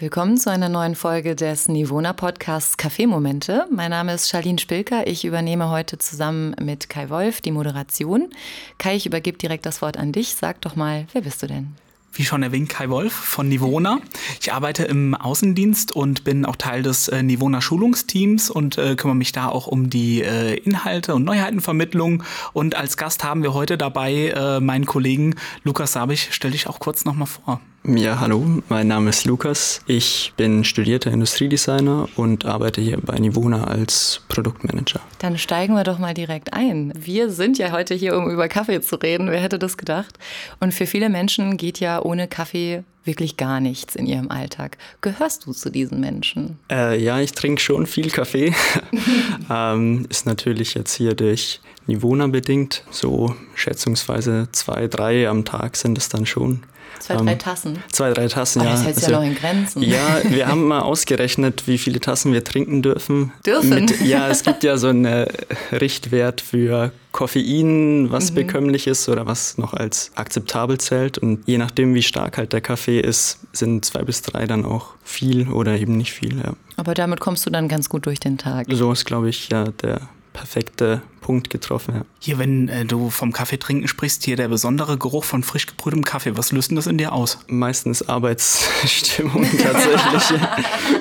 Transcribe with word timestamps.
Willkommen 0.00 0.36
zu 0.36 0.48
einer 0.48 0.68
neuen 0.68 0.94
Folge 0.94 1.34
des 1.34 1.66
Nivona 1.66 2.12
Podcasts 2.12 2.76
Kaffeemomente. 2.76 3.66
Mein 3.68 3.90
Name 3.90 4.14
ist 4.14 4.28
Charlene 4.28 4.60
Spilker. 4.60 5.08
Ich 5.08 5.24
übernehme 5.24 5.70
heute 5.70 5.98
zusammen 5.98 6.54
mit 6.62 6.88
Kai 6.88 7.10
Wolf 7.10 7.40
die 7.40 7.50
Moderation. 7.50 8.30
Kai, 8.78 8.94
ich 8.94 9.06
übergebe 9.06 9.38
direkt 9.38 9.66
das 9.66 9.82
Wort 9.82 9.96
an 9.96 10.12
dich. 10.12 10.36
Sag 10.36 10.60
doch 10.60 10.76
mal, 10.76 11.08
wer 11.12 11.22
bist 11.22 11.42
du 11.42 11.48
denn? 11.48 11.74
Wie 12.12 12.24
schon 12.24 12.42
erwähnt, 12.42 12.68
Kai 12.68 12.88
Wolf 12.88 13.12
von 13.12 13.48
Nivona. 13.48 14.00
Ich 14.40 14.52
arbeite 14.52 14.84
im 14.84 15.14
Außendienst 15.14 15.92
und 15.92 16.24
bin 16.24 16.44
auch 16.44 16.56
Teil 16.56 16.82
des 16.82 17.08
äh, 17.08 17.22
Nivona 17.22 17.60
Schulungsteams 17.60 18.50
und 18.50 18.76
äh, 18.76 18.96
kümmere 18.96 19.16
mich 19.16 19.32
da 19.32 19.48
auch 19.48 19.66
um 19.66 19.88
die 19.88 20.22
äh, 20.22 20.56
Inhalte 20.56 21.14
und 21.14 21.24
Neuheitenvermittlung. 21.24 22.24
Und 22.52 22.76
als 22.76 22.96
Gast 22.96 23.22
haben 23.22 23.42
wir 23.42 23.54
heute 23.54 23.78
dabei 23.78 24.32
äh, 24.34 24.60
meinen 24.60 24.86
Kollegen 24.86 25.36
Lukas 25.62 25.92
Sabich. 25.92 26.28
Stell 26.32 26.50
dich 26.50 26.66
auch 26.66 26.80
kurz 26.80 27.04
nochmal 27.04 27.28
vor. 27.28 27.60
Ja, 27.84 28.20
hallo, 28.20 28.44
mein 28.68 28.88
Name 28.88 29.08
ist 29.08 29.24
Lukas. 29.24 29.80
Ich 29.86 30.34
bin 30.36 30.64
studierter 30.64 31.10
Industriedesigner 31.10 32.06
und 32.16 32.44
arbeite 32.44 32.82
hier 32.82 32.98
bei 33.00 33.16
Nivona 33.18 33.64
als 33.64 34.20
Produktmanager. 34.28 35.00
Dann 35.20 35.38
steigen 35.38 35.74
wir 35.74 35.84
doch 35.84 35.98
mal 35.98 36.12
direkt 36.12 36.52
ein. 36.52 36.92
Wir 36.94 37.30
sind 37.30 37.56
ja 37.56 37.72
heute 37.72 37.94
hier, 37.94 38.18
um 38.18 38.28
über 38.30 38.48
Kaffee 38.48 38.82
zu 38.82 38.96
reden. 38.96 39.30
Wer 39.30 39.40
hätte 39.40 39.58
das 39.58 39.78
gedacht? 39.78 40.18
Und 40.60 40.74
für 40.74 40.86
viele 40.86 41.08
Menschen 41.08 41.56
geht 41.56 41.80
ja 41.80 41.97
ohne 42.04 42.28
Kaffee 42.28 42.84
wirklich 43.04 43.36
gar 43.36 43.60
nichts 43.60 43.96
in 43.96 44.06
ihrem 44.06 44.30
Alltag. 44.30 44.76
Gehörst 45.00 45.46
du 45.46 45.52
zu 45.52 45.70
diesen 45.70 46.00
Menschen? 46.00 46.58
Äh, 46.70 47.02
ja, 47.02 47.20
ich 47.20 47.32
trinke 47.32 47.60
schon 47.60 47.86
viel 47.86 48.10
Kaffee. 48.10 48.54
ähm, 49.50 50.06
ist 50.10 50.26
natürlich 50.26 50.74
jetzt 50.74 50.94
hier 50.94 51.14
durch 51.14 51.60
Nivona 51.86 52.26
bedingt. 52.26 52.84
So 52.90 53.34
schätzungsweise 53.54 54.48
zwei, 54.52 54.86
drei 54.86 55.28
am 55.28 55.44
Tag 55.44 55.76
sind 55.76 55.96
es 55.98 56.08
dann 56.08 56.26
schon. 56.26 56.62
Zwei, 57.00 57.16
drei 57.16 57.32
ähm, 57.32 57.38
Tassen. 57.38 57.82
Zwei, 57.92 58.12
drei 58.12 58.28
Tassen, 58.28 58.62
oh, 58.62 58.64
ja. 58.64 58.70
Das 58.72 58.84
hält 58.84 58.96
also, 58.96 59.10
ja 59.10 59.18
noch 59.18 59.26
in 59.26 59.34
Grenzen. 59.34 59.82
Ja, 59.82 60.20
wir 60.24 60.48
haben 60.48 60.64
mal 60.68 60.80
ausgerechnet, 60.80 61.66
wie 61.66 61.78
viele 61.78 62.00
Tassen 62.00 62.32
wir 62.32 62.44
trinken 62.44 62.82
dürfen. 62.82 63.32
Dürfen? 63.44 63.70
Mit, 63.70 64.00
ja, 64.00 64.28
es 64.28 64.42
gibt 64.42 64.64
ja 64.64 64.76
so 64.76 64.88
einen 64.88 65.26
Richtwert 65.72 66.40
für 66.40 66.92
Koffein, 67.12 68.10
was 68.10 68.30
mhm. 68.30 68.36
bekömmlich 68.36 68.86
ist 68.86 69.08
oder 69.08 69.26
was 69.26 69.58
noch 69.58 69.74
als 69.74 70.10
akzeptabel 70.14 70.78
zählt. 70.78 71.18
Und 71.18 71.46
je 71.46 71.58
nachdem, 71.58 71.94
wie 71.94 72.02
stark 72.02 72.38
halt 72.38 72.52
der 72.52 72.60
Kaffee 72.60 73.00
ist, 73.00 73.38
sind 73.52 73.84
zwei 73.84 74.02
bis 74.02 74.22
drei 74.22 74.46
dann 74.46 74.64
auch 74.64 74.94
viel 75.02 75.48
oder 75.48 75.78
eben 75.78 75.96
nicht 75.96 76.12
viel. 76.12 76.36
Ja. 76.38 76.52
Aber 76.76 76.94
damit 76.94 77.20
kommst 77.20 77.46
du 77.46 77.50
dann 77.50 77.68
ganz 77.68 77.88
gut 77.88 78.06
durch 78.06 78.20
den 78.20 78.38
Tag. 78.38 78.66
So 78.70 78.92
ist, 78.92 79.04
glaube 79.04 79.28
ich, 79.30 79.48
ja 79.48 79.64
der 79.82 80.00
perfekte 80.38 81.02
Punkt 81.20 81.50
getroffen. 81.50 81.94
Ja. 81.96 82.04
Hier, 82.20 82.38
wenn 82.38 82.68
äh, 82.68 82.84
du 82.84 83.10
vom 83.10 83.32
Kaffee 83.32 83.58
trinken 83.58 83.88
sprichst, 83.88 84.24
hier 84.24 84.36
der 84.36 84.48
besondere 84.48 84.96
Geruch 84.96 85.24
von 85.24 85.42
frisch 85.42 85.66
gebrühtem 85.66 86.04
Kaffee. 86.04 86.36
Was 86.36 86.52
löst 86.52 86.70
denn 86.70 86.76
das 86.76 86.86
in 86.86 86.96
dir 86.96 87.12
aus? 87.12 87.40
Meistens 87.48 88.08
Arbeitsstimmung 88.08 89.44
tatsächlich. 89.62 90.38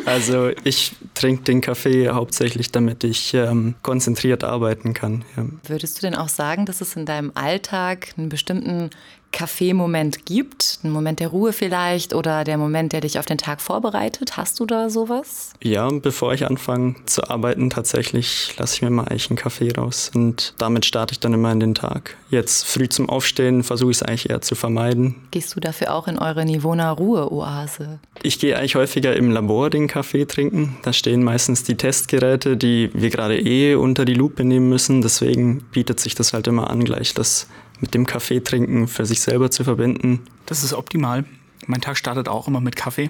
also 0.05 0.49
ich 0.63 0.95
trinke 1.13 1.43
den 1.43 1.61
Kaffee 1.61 2.09
hauptsächlich, 2.09 2.71
damit 2.71 3.03
ich 3.03 3.35
ähm, 3.35 3.75
konzentriert 3.83 4.43
arbeiten 4.43 4.95
kann. 4.95 5.23
Ja. 5.37 5.45
Würdest 5.67 5.97
du 5.97 6.01
denn 6.01 6.15
auch 6.15 6.29
sagen, 6.29 6.65
dass 6.65 6.81
es 6.81 6.95
in 6.95 7.05
deinem 7.05 7.31
Alltag 7.35 8.13
einen 8.17 8.29
bestimmten 8.29 8.89
Kaffeemoment 9.31 10.25
gibt? 10.25 10.79
Ein 10.83 10.91
Moment 10.91 11.19
der 11.19 11.29
Ruhe 11.29 11.53
vielleicht 11.53 12.13
oder 12.13 12.43
der 12.43 12.57
Moment, 12.57 12.93
der 12.93 13.01
dich 13.01 13.19
auf 13.19 13.25
den 13.25 13.37
Tag 13.37 13.61
vorbereitet? 13.61 14.37
Hast 14.37 14.59
du 14.59 14.65
da 14.65 14.89
sowas? 14.89 15.53
Ja, 15.61 15.89
bevor 15.89 16.33
ich 16.33 16.45
anfange 16.45 16.95
zu 17.05 17.29
arbeiten, 17.29 17.69
tatsächlich 17.69 18.55
lasse 18.57 18.75
ich 18.75 18.81
mir 18.81 18.89
mal 18.89 19.03
eigentlich 19.03 19.29
einen 19.29 19.37
Kaffee 19.37 19.71
raus 19.71 20.11
und 20.13 20.53
damit 20.57 20.85
starte 20.85 21.13
ich 21.13 21.19
dann 21.19 21.33
immer 21.33 21.51
in 21.51 21.59
den 21.59 21.75
Tag. 21.75 22.17
Jetzt 22.29 22.65
früh 22.65 22.89
zum 22.89 23.09
Aufstehen 23.09 23.63
versuche 23.63 23.91
ich 23.91 23.97
es 23.97 24.03
eigentlich 24.03 24.29
eher 24.29 24.41
zu 24.41 24.55
vermeiden. 24.55 25.15
Gehst 25.31 25.55
du 25.55 25.59
dafür 25.59 25.93
auch 25.93 26.07
in 26.07 26.17
eure 26.17 26.45
Nivona 26.45 26.91
Ruhe-Oase? 26.91 27.99
Ich 28.23 28.39
gehe 28.39 28.57
eigentlich 28.57 28.75
häufiger 28.75 29.15
im 29.15 29.31
Labor 29.31 29.69
den 29.69 29.87
Kaffee 29.87 30.25
trinken. 30.25 30.77
Da 30.83 30.93
stehen 30.93 31.23
meistens 31.23 31.63
die 31.63 31.75
Testgeräte, 31.75 32.57
die 32.57 32.89
wir 32.93 33.09
gerade 33.09 33.39
eh 33.39 33.75
unter 33.75 34.05
die 34.05 34.13
Lupe 34.13 34.43
nehmen 34.43 34.69
müssen. 34.69 35.01
Deswegen 35.01 35.63
bietet 35.71 35.99
sich 35.99 36.15
das 36.15 36.33
halt 36.33 36.47
immer 36.47 36.69
an, 36.69 36.83
gleich 36.83 37.13
das 37.13 37.47
mit 37.79 37.93
dem 37.93 38.05
Kaffee 38.05 38.39
trinken 38.39 38.87
für 38.87 39.05
sich 39.05 39.21
selber 39.21 39.51
zu 39.51 39.63
verbinden. 39.63 40.21
Das 40.45 40.63
ist 40.63 40.73
optimal. 40.73 41.25
Mein 41.65 41.81
Tag 41.81 41.97
startet 41.97 42.29
auch 42.29 42.47
immer 42.47 42.61
mit 42.61 42.75
Kaffee. 42.75 43.09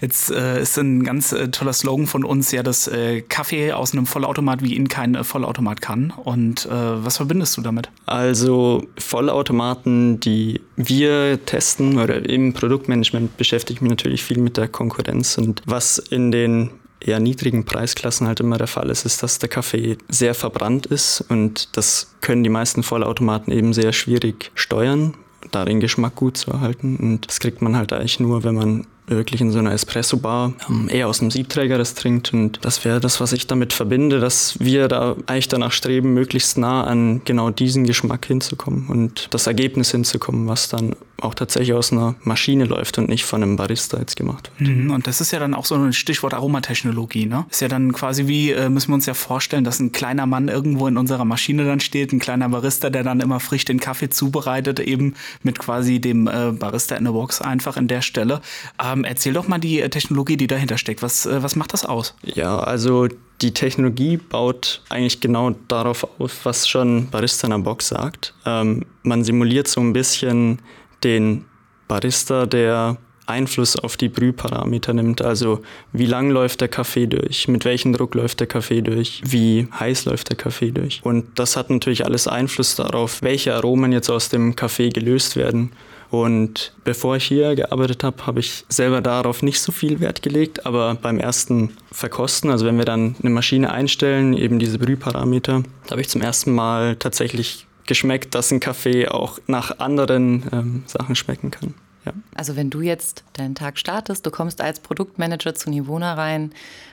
Jetzt 0.00 0.30
äh, 0.30 0.60
ist 0.60 0.78
ein 0.78 1.04
ganz 1.04 1.32
äh, 1.32 1.48
toller 1.50 1.72
Slogan 1.72 2.06
von 2.06 2.24
uns 2.24 2.50
ja, 2.50 2.62
dass 2.62 2.88
äh, 2.88 3.20
Kaffee 3.20 3.72
aus 3.72 3.92
einem 3.92 4.06
Vollautomat 4.06 4.62
wie 4.62 4.74
ihn 4.74 4.88
kein 4.88 5.14
äh, 5.14 5.22
Vollautomat 5.22 5.80
kann. 5.80 6.10
Und 6.10 6.66
äh, 6.66 6.70
was 6.70 7.18
verbindest 7.18 7.56
du 7.56 7.60
damit? 7.60 7.90
Also 8.06 8.86
Vollautomaten, 8.98 10.18
die 10.18 10.60
wir 10.76 11.44
testen 11.46 11.98
oder 11.98 12.28
im 12.28 12.52
Produktmanagement 12.52 13.36
beschäftige 13.36 13.76
ich 13.76 13.80
mich 13.82 13.90
natürlich 13.90 14.24
viel 14.24 14.38
mit 14.38 14.56
der 14.56 14.66
Konkurrenz 14.66 15.38
und 15.38 15.62
was 15.66 15.98
in 15.98 16.32
den 16.32 16.70
eher 17.04 17.20
niedrigen 17.20 17.64
Preisklassen 17.64 18.26
halt 18.26 18.40
immer 18.40 18.58
der 18.58 18.66
Fall 18.66 18.90
ist, 18.90 19.04
ist, 19.04 19.22
dass 19.22 19.38
der 19.38 19.48
Kaffee 19.48 19.98
sehr 20.08 20.34
verbrannt 20.34 20.86
ist 20.86 21.24
und 21.28 21.76
das 21.76 22.14
können 22.20 22.44
die 22.44 22.50
meisten 22.50 22.82
Vollautomaten 22.82 23.52
eben 23.52 23.72
sehr 23.72 23.92
schwierig 23.92 24.50
steuern, 24.54 25.14
da 25.50 25.64
den 25.64 25.80
Geschmack 25.80 26.16
gut 26.16 26.36
zu 26.36 26.50
erhalten 26.50 26.96
und 26.96 27.28
das 27.28 27.40
kriegt 27.40 27.62
man 27.62 27.76
halt 27.76 27.92
eigentlich 27.92 28.20
nur, 28.20 28.44
wenn 28.44 28.54
man 28.54 28.86
wirklich 29.06 29.40
in 29.40 29.50
so 29.50 29.58
einer 29.58 29.72
Espresso-Bar 29.72 30.54
ähm, 30.68 30.88
eher 30.90 31.08
aus 31.08 31.18
dem 31.18 31.30
Siebträger 31.30 31.78
das 31.78 31.94
trinkt. 31.94 32.32
Und 32.32 32.64
das 32.64 32.84
wäre 32.84 33.00
das, 33.00 33.20
was 33.20 33.32
ich 33.32 33.46
damit 33.46 33.72
verbinde, 33.72 34.20
dass 34.20 34.60
wir 34.60 34.88
da 34.88 35.16
eigentlich 35.26 35.48
danach 35.48 35.72
streben, 35.72 36.14
möglichst 36.14 36.56
nah 36.56 36.84
an 36.84 37.20
genau 37.24 37.50
diesen 37.50 37.84
Geschmack 37.84 38.26
hinzukommen 38.26 38.88
und 38.88 39.28
das 39.30 39.46
Ergebnis 39.46 39.90
hinzukommen, 39.90 40.48
was 40.48 40.68
dann 40.68 40.96
auch 41.20 41.34
tatsächlich 41.34 41.74
aus 41.74 41.92
einer 41.92 42.14
Maschine 42.22 42.64
läuft 42.64 42.98
und 42.98 43.08
nicht 43.08 43.24
von 43.24 43.42
einem 43.42 43.56
Barista 43.56 43.98
jetzt 43.98 44.16
gemacht 44.16 44.50
wird. 44.58 44.70
Mhm, 44.70 44.90
und 44.90 45.06
das 45.06 45.20
ist 45.20 45.30
ja 45.30 45.38
dann 45.38 45.54
auch 45.54 45.64
so 45.64 45.74
ein 45.74 45.92
Stichwort 45.92 46.34
Aromatechnologie, 46.34 47.26
ne? 47.26 47.46
Ist 47.50 47.62
ja 47.62 47.68
dann 47.68 47.92
quasi 47.92 48.26
wie, 48.26 48.50
äh, 48.50 48.68
müssen 48.68 48.88
wir 48.88 48.94
uns 48.94 49.06
ja 49.06 49.14
vorstellen, 49.14 49.64
dass 49.64 49.80
ein 49.80 49.92
kleiner 49.92 50.26
Mann 50.26 50.48
irgendwo 50.48 50.86
in 50.86 50.96
unserer 50.96 51.24
Maschine 51.24 51.64
dann 51.64 51.80
steht, 51.80 52.12
ein 52.12 52.18
kleiner 52.18 52.48
Barista, 52.48 52.90
der 52.90 53.04
dann 53.04 53.20
immer 53.20 53.40
frisch 53.40 53.64
den 53.64 53.80
Kaffee 53.80 54.10
zubereitet, 54.10 54.80
eben 54.80 55.14
mit 55.42 55.58
quasi 55.58 56.00
dem 56.00 56.26
äh, 56.26 56.52
Barista 56.52 56.96
in 56.96 57.06
the 57.06 57.12
Box 57.12 57.40
einfach 57.40 57.76
in 57.76 57.88
der 57.88 58.02
Stelle. 58.02 58.40
Ähm, 58.84 59.04
erzähl 59.04 59.32
doch 59.32 59.48
mal 59.48 59.58
die 59.58 59.80
äh, 59.80 59.88
Technologie, 59.88 60.36
die 60.36 60.46
dahinter 60.46 60.78
steckt. 60.78 61.02
Was, 61.02 61.26
äh, 61.26 61.42
was 61.42 61.56
macht 61.56 61.72
das 61.72 61.84
aus? 61.84 62.14
Ja, 62.22 62.58
also 62.58 63.08
die 63.40 63.52
Technologie 63.52 64.16
baut 64.16 64.82
eigentlich 64.88 65.20
genau 65.20 65.54
darauf 65.68 66.06
auf, 66.18 66.44
was 66.44 66.68
schon 66.68 67.08
Barista 67.10 67.46
in 67.46 67.52
der 67.52 67.58
Box 67.58 67.88
sagt. 67.88 68.34
Ähm, 68.46 68.84
man 69.02 69.24
simuliert 69.24 69.68
so 69.68 69.80
ein 69.80 69.92
bisschen 69.92 70.60
den 71.04 71.44
Barista, 71.86 72.46
der 72.46 72.96
Einfluss 73.26 73.76
auf 73.76 73.96
die 73.96 74.08
Brühparameter 74.08 74.92
nimmt. 74.92 75.22
Also 75.22 75.60
wie 75.92 76.06
lang 76.06 76.30
läuft 76.30 76.60
der 76.60 76.68
Kaffee 76.68 77.06
durch, 77.06 77.48
mit 77.48 77.64
welchem 77.64 77.92
Druck 77.92 78.14
läuft 78.14 78.40
der 78.40 78.46
Kaffee 78.46 78.82
durch, 78.82 79.22
wie 79.24 79.68
heiß 79.78 80.04
läuft 80.04 80.28
der 80.28 80.36
Kaffee 80.36 80.72
durch. 80.72 81.00
Und 81.04 81.38
das 81.38 81.56
hat 81.56 81.70
natürlich 81.70 82.04
alles 82.04 82.28
Einfluss 82.28 82.76
darauf, 82.76 83.22
welche 83.22 83.54
Aromen 83.54 83.92
jetzt 83.92 84.10
aus 84.10 84.28
dem 84.28 84.56
Kaffee 84.56 84.90
gelöst 84.90 85.36
werden. 85.36 85.72
Und 86.10 86.72
bevor 86.84 87.16
ich 87.16 87.24
hier 87.24 87.56
gearbeitet 87.56 88.04
habe, 88.04 88.26
habe 88.26 88.40
ich 88.40 88.64
selber 88.68 89.00
darauf 89.00 89.42
nicht 89.42 89.60
so 89.60 89.72
viel 89.72 90.00
Wert 90.00 90.22
gelegt. 90.22 90.64
Aber 90.64 90.94
beim 90.94 91.18
ersten 91.18 91.70
Verkosten, 91.90 92.50
also 92.50 92.66
wenn 92.66 92.78
wir 92.78 92.84
dann 92.84 93.16
eine 93.20 93.30
Maschine 93.30 93.72
einstellen, 93.72 94.34
eben 94.34 94.58
diese 94.58 94.78
Brühparameter, 94.78 95.64
da 95.86 95.90
habe 95.90 96.02
ich 96.02 96.08
zum 96.08 96.20
ersten 96.20 96.52
Mal 96.52 96.96
tatsächlich 96.96 97.66
geschmeckt, 97.86 98.34
dass 98.34 98.50
ein 98.50 98.60
Kaffee 98.60 99.08
auch 99.08 99.38
nach 99.46 99.78
anderen 99.78 100.44
ähm, 100.52 100.84
Sachen 100.86 101.14
schmecken 101.16 101.50
kann. 101.50 101.74
Ja. 102.04 102.12
Also 102.34 102.56
wenn 102.56 102.70
du 102.70 102.80
jetzt 102.82 103.24
deinen 103.32 103.54
Tag 103.54 103.78
startest, 103.78 104.26
du 104.26 104.30
kommst 104.30 104.60
als 104.60 104.80
Produktmanager 104.80 105.54
zu 105.54 105.70
Nivona 105.70 106.14
rein, 106.14 106.52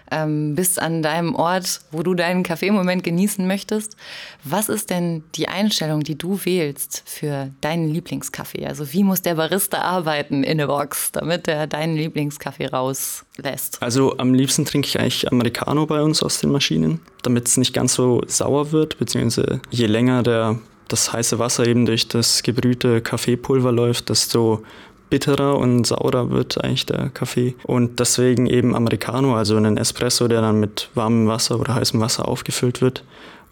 ähm, 0.09 0.55
bist 0.55 0.81
an 0.81 1.01
deinem 1.01 1.35
Ort, 1.35 1.81
wo 1.91 2.03
du 2.03 2.13
deinen 2.13 2.43
Kaffeemoment 2.43 3.03
genießen 3.03 3.47
möchtest. 3.47 3.95
Was 4.43 4.69
ist 4.69 4.89
denn 4.89 5.23
die 5.35 5.47
Einstellung, 5.47 6.01
die 6.03 6.17
du 6.17 6.39
wählst 6.43 7.03
für 7.05 7.49
deinen 7.61 7.89
Lieblingskaffee? 7.89 8.65
Also 8.65 8.91
wie 8.93 9.03
muss 9.03 9.21
der 9.21 9.35
Barista 9.35 9.79
arbeiten 9.79 10.43
in 10.43 10.57
der 10.57 10.67
Box, 10.67 11.11
damit 11.13 11.47
er 11.47 11.67
deinen 11.67 11.95
Lieblingskaffee 11.95 12.67
rauslässt? 12.67 13.81
Also 13.81 14.17
am 14.17 14.33
liebsten 14.33 14.65
trinke 14.65 14.87
ich 14.87 14.99
eigentlich 14.99 15.31
Americano 15.31 15.85
bei 15.85 16.01
uns 16.01 16.21
aus 16.21 16.39
den 16.39 16.51
Maschinen, 16.51 16.99
damit 17.23 17.47
es 17.47 17.57
nicht 17.57 17.73
ganz 17.73 17.93
so 17.93 18.21
sauer 18.27 18.71
wird, 18.71 18.97
beziehungsweise 18.97 19.61
je 19.69 19.87
länger 19.87 20.23
der 20.23 20.59
das 20.91 21.13
heiße 21.13 21.39
Wasser 21.39 21.65
eben 21.65 21.85
durch 21.85 22.07
das 22.07 22.43
gebrühte 22.43 23.01
Kaffeepulver 23.01 23.71
läuft, 23.71 24.09
desto 24.09 24.63
bitterer 25.09 25.57
und 25.57 25.85
saurer 25.85 26.31
wird 26.31 26.63
eigentlich 26.63 26.87
der 26.87 27.09
Kaffee. 27.09 27.55
Und 27.63 27.99
deswegen 27.99 28.47
eben 28.47 28.75
Americano, 28.75 29.35
also 29.35 29.57
einen 29.57 29.77
Espresso, 29.77 30.27
der 30.27 30.41
dann 30.41 30.59
mit 30.59 30.89
warmem 30.95 31.27
Wasser 31.27 31.59
oder 31.59 31.75
heißem 31.75 31.99
Wasser 31.99 32.27
aufgefüllt 32.27 32.81
wird. 32.81 33.03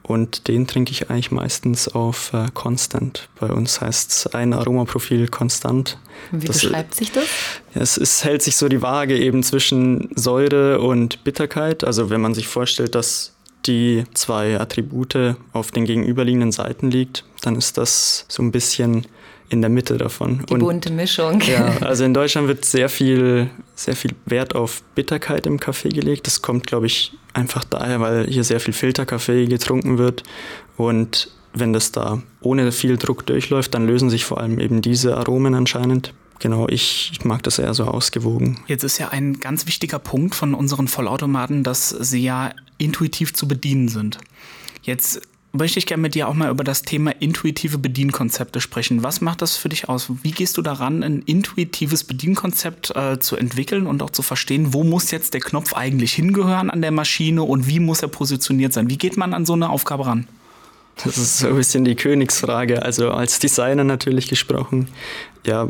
Und 0.02 0.48
den 0.48 0.66
trinke 0.66 0.92
ich 0.92 1.12
eigentlich 1.12 1.30
meistens 1.30 1.88
auf 1.88 2.34
äh, 2.34 2.48
Constant. 2.56 3.30
Bei 3.40 3.48
uns 3.48 3.80
heißt 3.80 4.12
es 4.12 4.28
ein 4.34 4.54
Aromaprofil 4.54 5.28
konstant. 5.28 6.00
Wie 6.32 6.48
das, 6.48 6.62
beschreibt 6.62 6.96
sich 6.96 7.12
das? 7.12 7.26
Es, 7.76 7.98
es 7.98 8.24
hält 8.24 8.42
sich 8.42 8.56
so 8.56 8.70
die 8.70 8.82
Waage 8.82 9.16
eben 9.20 9.44
zwischen 9.44 10.10
Säure 10.16 10.80
und 10.80 11.24
Bitterkeit. 11.24 11.84
Also 11.84 12.10
wenn 12.10 12.22
man 12.22 12.34
sich 12.34 12.48
vorstellt, 12.48 12.96
dass 12.96 13.36
die 13.68 14.06
zwei 14.16 14.60
Attribute 14.60 15.36
auf 15.54 15.70
den 15.70 15.86
gegenüberliegenden 15.86 16.52
Seiten 16.52 16.90
liegt, 16.90 17.24
dann 17.42 17.56
ist 17.56 17.78
das 17.78 18.26
so 18.28 18.44
ein 18.44 18.52
bisschen 18.52 19.06
in 19.50 19.62
der 19.62 19.70
Mitte 19.70 19.98
davon. 19.98 20.46
Die 20.48 20.54
und, 20.54 20.60
bunte 20.60 20.92
Mischung. 20.92 21.42
Ja, 21.42 21.78
also 21.82 22.04
in 22.04 22.14
Deutschland 22.14 22.48
wird 22.48 22.66
sehr 22.66 22.90
viel, 22.90 23.50
sehr 23.76 23.96
viel 23.96 24.12
Wert 24.26 24.56
auf 24.56 24.84
Bitterkeit 24.96 25.48
im 25.48 25.60
Kaffee 25.60 25.90
gelegt. 25.90 26.28
Das 26.28 26.42
kommt, 26.42 26.68
glaube 26.68 26.86
ich, 26.86 27.14
einfach 27.34 27.64
daher, 27.64 28.00
weil 28.00 28.28
hier 28.28 28.44
sehr 28.44 28.60
viel 28.60 28.74
Filterkaffee 28.74 29.48
getrunken 29.48 29.98
wird. 29.98 30.24
Und 30.78 31.32
wenn 31.54 31.74
das 31.74 31.92
da 31.92 32.22
ohne 32.42 32.72
viel 32.72 32.98
Druck 32.98 33.26
durchläuft, 33.26 33.74
dann 33.74 33.88
lösen 33.88 34.10
sich 34.10 34.24
vor 34.24 34.40
allem 34.40 34.60
eben 34.60 34.82
diese 34.82 35.18
Aromen 35.18 35.56
anscheinend. 35.56 36.14
Genau, 36.40 36.68
ich, 36.70 37.10
ich 37.12 37.26
mag 37.26 37.44
das 37.44 37.60
eher 37.60 37.74
so 37.74 37.84
ausgewogen. 37.84 38.62
Jetzt 38.68 38.84
ist 38.84 38.98
ja 38.98 39.10
ein 39.10 39.42
ganz 39.42 39.68
wichtiger 39.68 40.00
Punkt 40.00 40.36
von 40.36 40.54
unseren 40.54 40.88
Vollautomaten, 40.88 41.64
dass 41.64 41.90
sie 41.90 42.24
ja 42.24 42.52
intuitiv 42.78 43.34
zu 43.34 43.48
bedienen 43.48 43.90
sind. 43.90 44.20
Jetzt 44.84 45.22
möchte 45.52 45.80
ich 45.80 45.86
gerne 45.86 46.02
mit 46.02 46.16
dir 46.16 46.28
auch 46.28 46.34
mal 46.34 46.50
über 46.50 46.64
das 46.64 46.84
Thema 46.84 47.12
intuitive 47.20 47.78
Bedienkonzepte 47.78 48.62
sprechen. 48.62 49.04
Was 49.04 49.22
macht 49.22 49.42
das 49.42 49.58
für 49.58 49.70
dich 49.70 49.90
aus? 49.90 50.12
Wie 50.22 50.32
gehst 50.32 50.58
du 50.58 50.62
daran, 50.62 51.04
ein 51.04 51.22
intuitives 51.24 52.04
Bedienkonzept 52.04 52.96
äh, 52.96 53.20
zu 53.20 53.36
entwickeln 53.36 53.88
und 53.88 54.04
auch 54.04 54.12
zu 54.12 54.22
verstehen, 54.22 54.74
wo 54.74 54.84
muss 54.84 55.12
jetzt 55.12 55.34
der 55.34 55.42
Knopf 55.42 55.74
eigentlich 55.74 56.14
hingehören 56.14 56.70
an 56.70 56.82
der 56.82 56.92
Maschine 56.92 57.44
und 57.44 57.68
wie 57.68 57.80
muss 57.80 58.02
er 58.02 58.10
positioniert 58.10 58.74
sein? 58.74 58.90
Wie 58.90 58.98
geht 58.98 59.18
man 59.18 59.34
an 59.34 59.46
so 59.46 59.54
eine 59.54 59.70
Aufgabe 59.70 60.06
ran? 60.06 60.28
Das 61.04 61.18
ist 61.18 61.40
so 61.40 61.48
ein 61.48 61.56
bisschen 61.56 61.86
die 61.86 61.96
Königsfrage. 61.96 62.84
Also 62.84 63.12
als 63.12 63.40
Designer 63.40 63.84
natürlich 63.84 64.28
gesprochen. 64.28 64.90
Ja, 65.46 65.70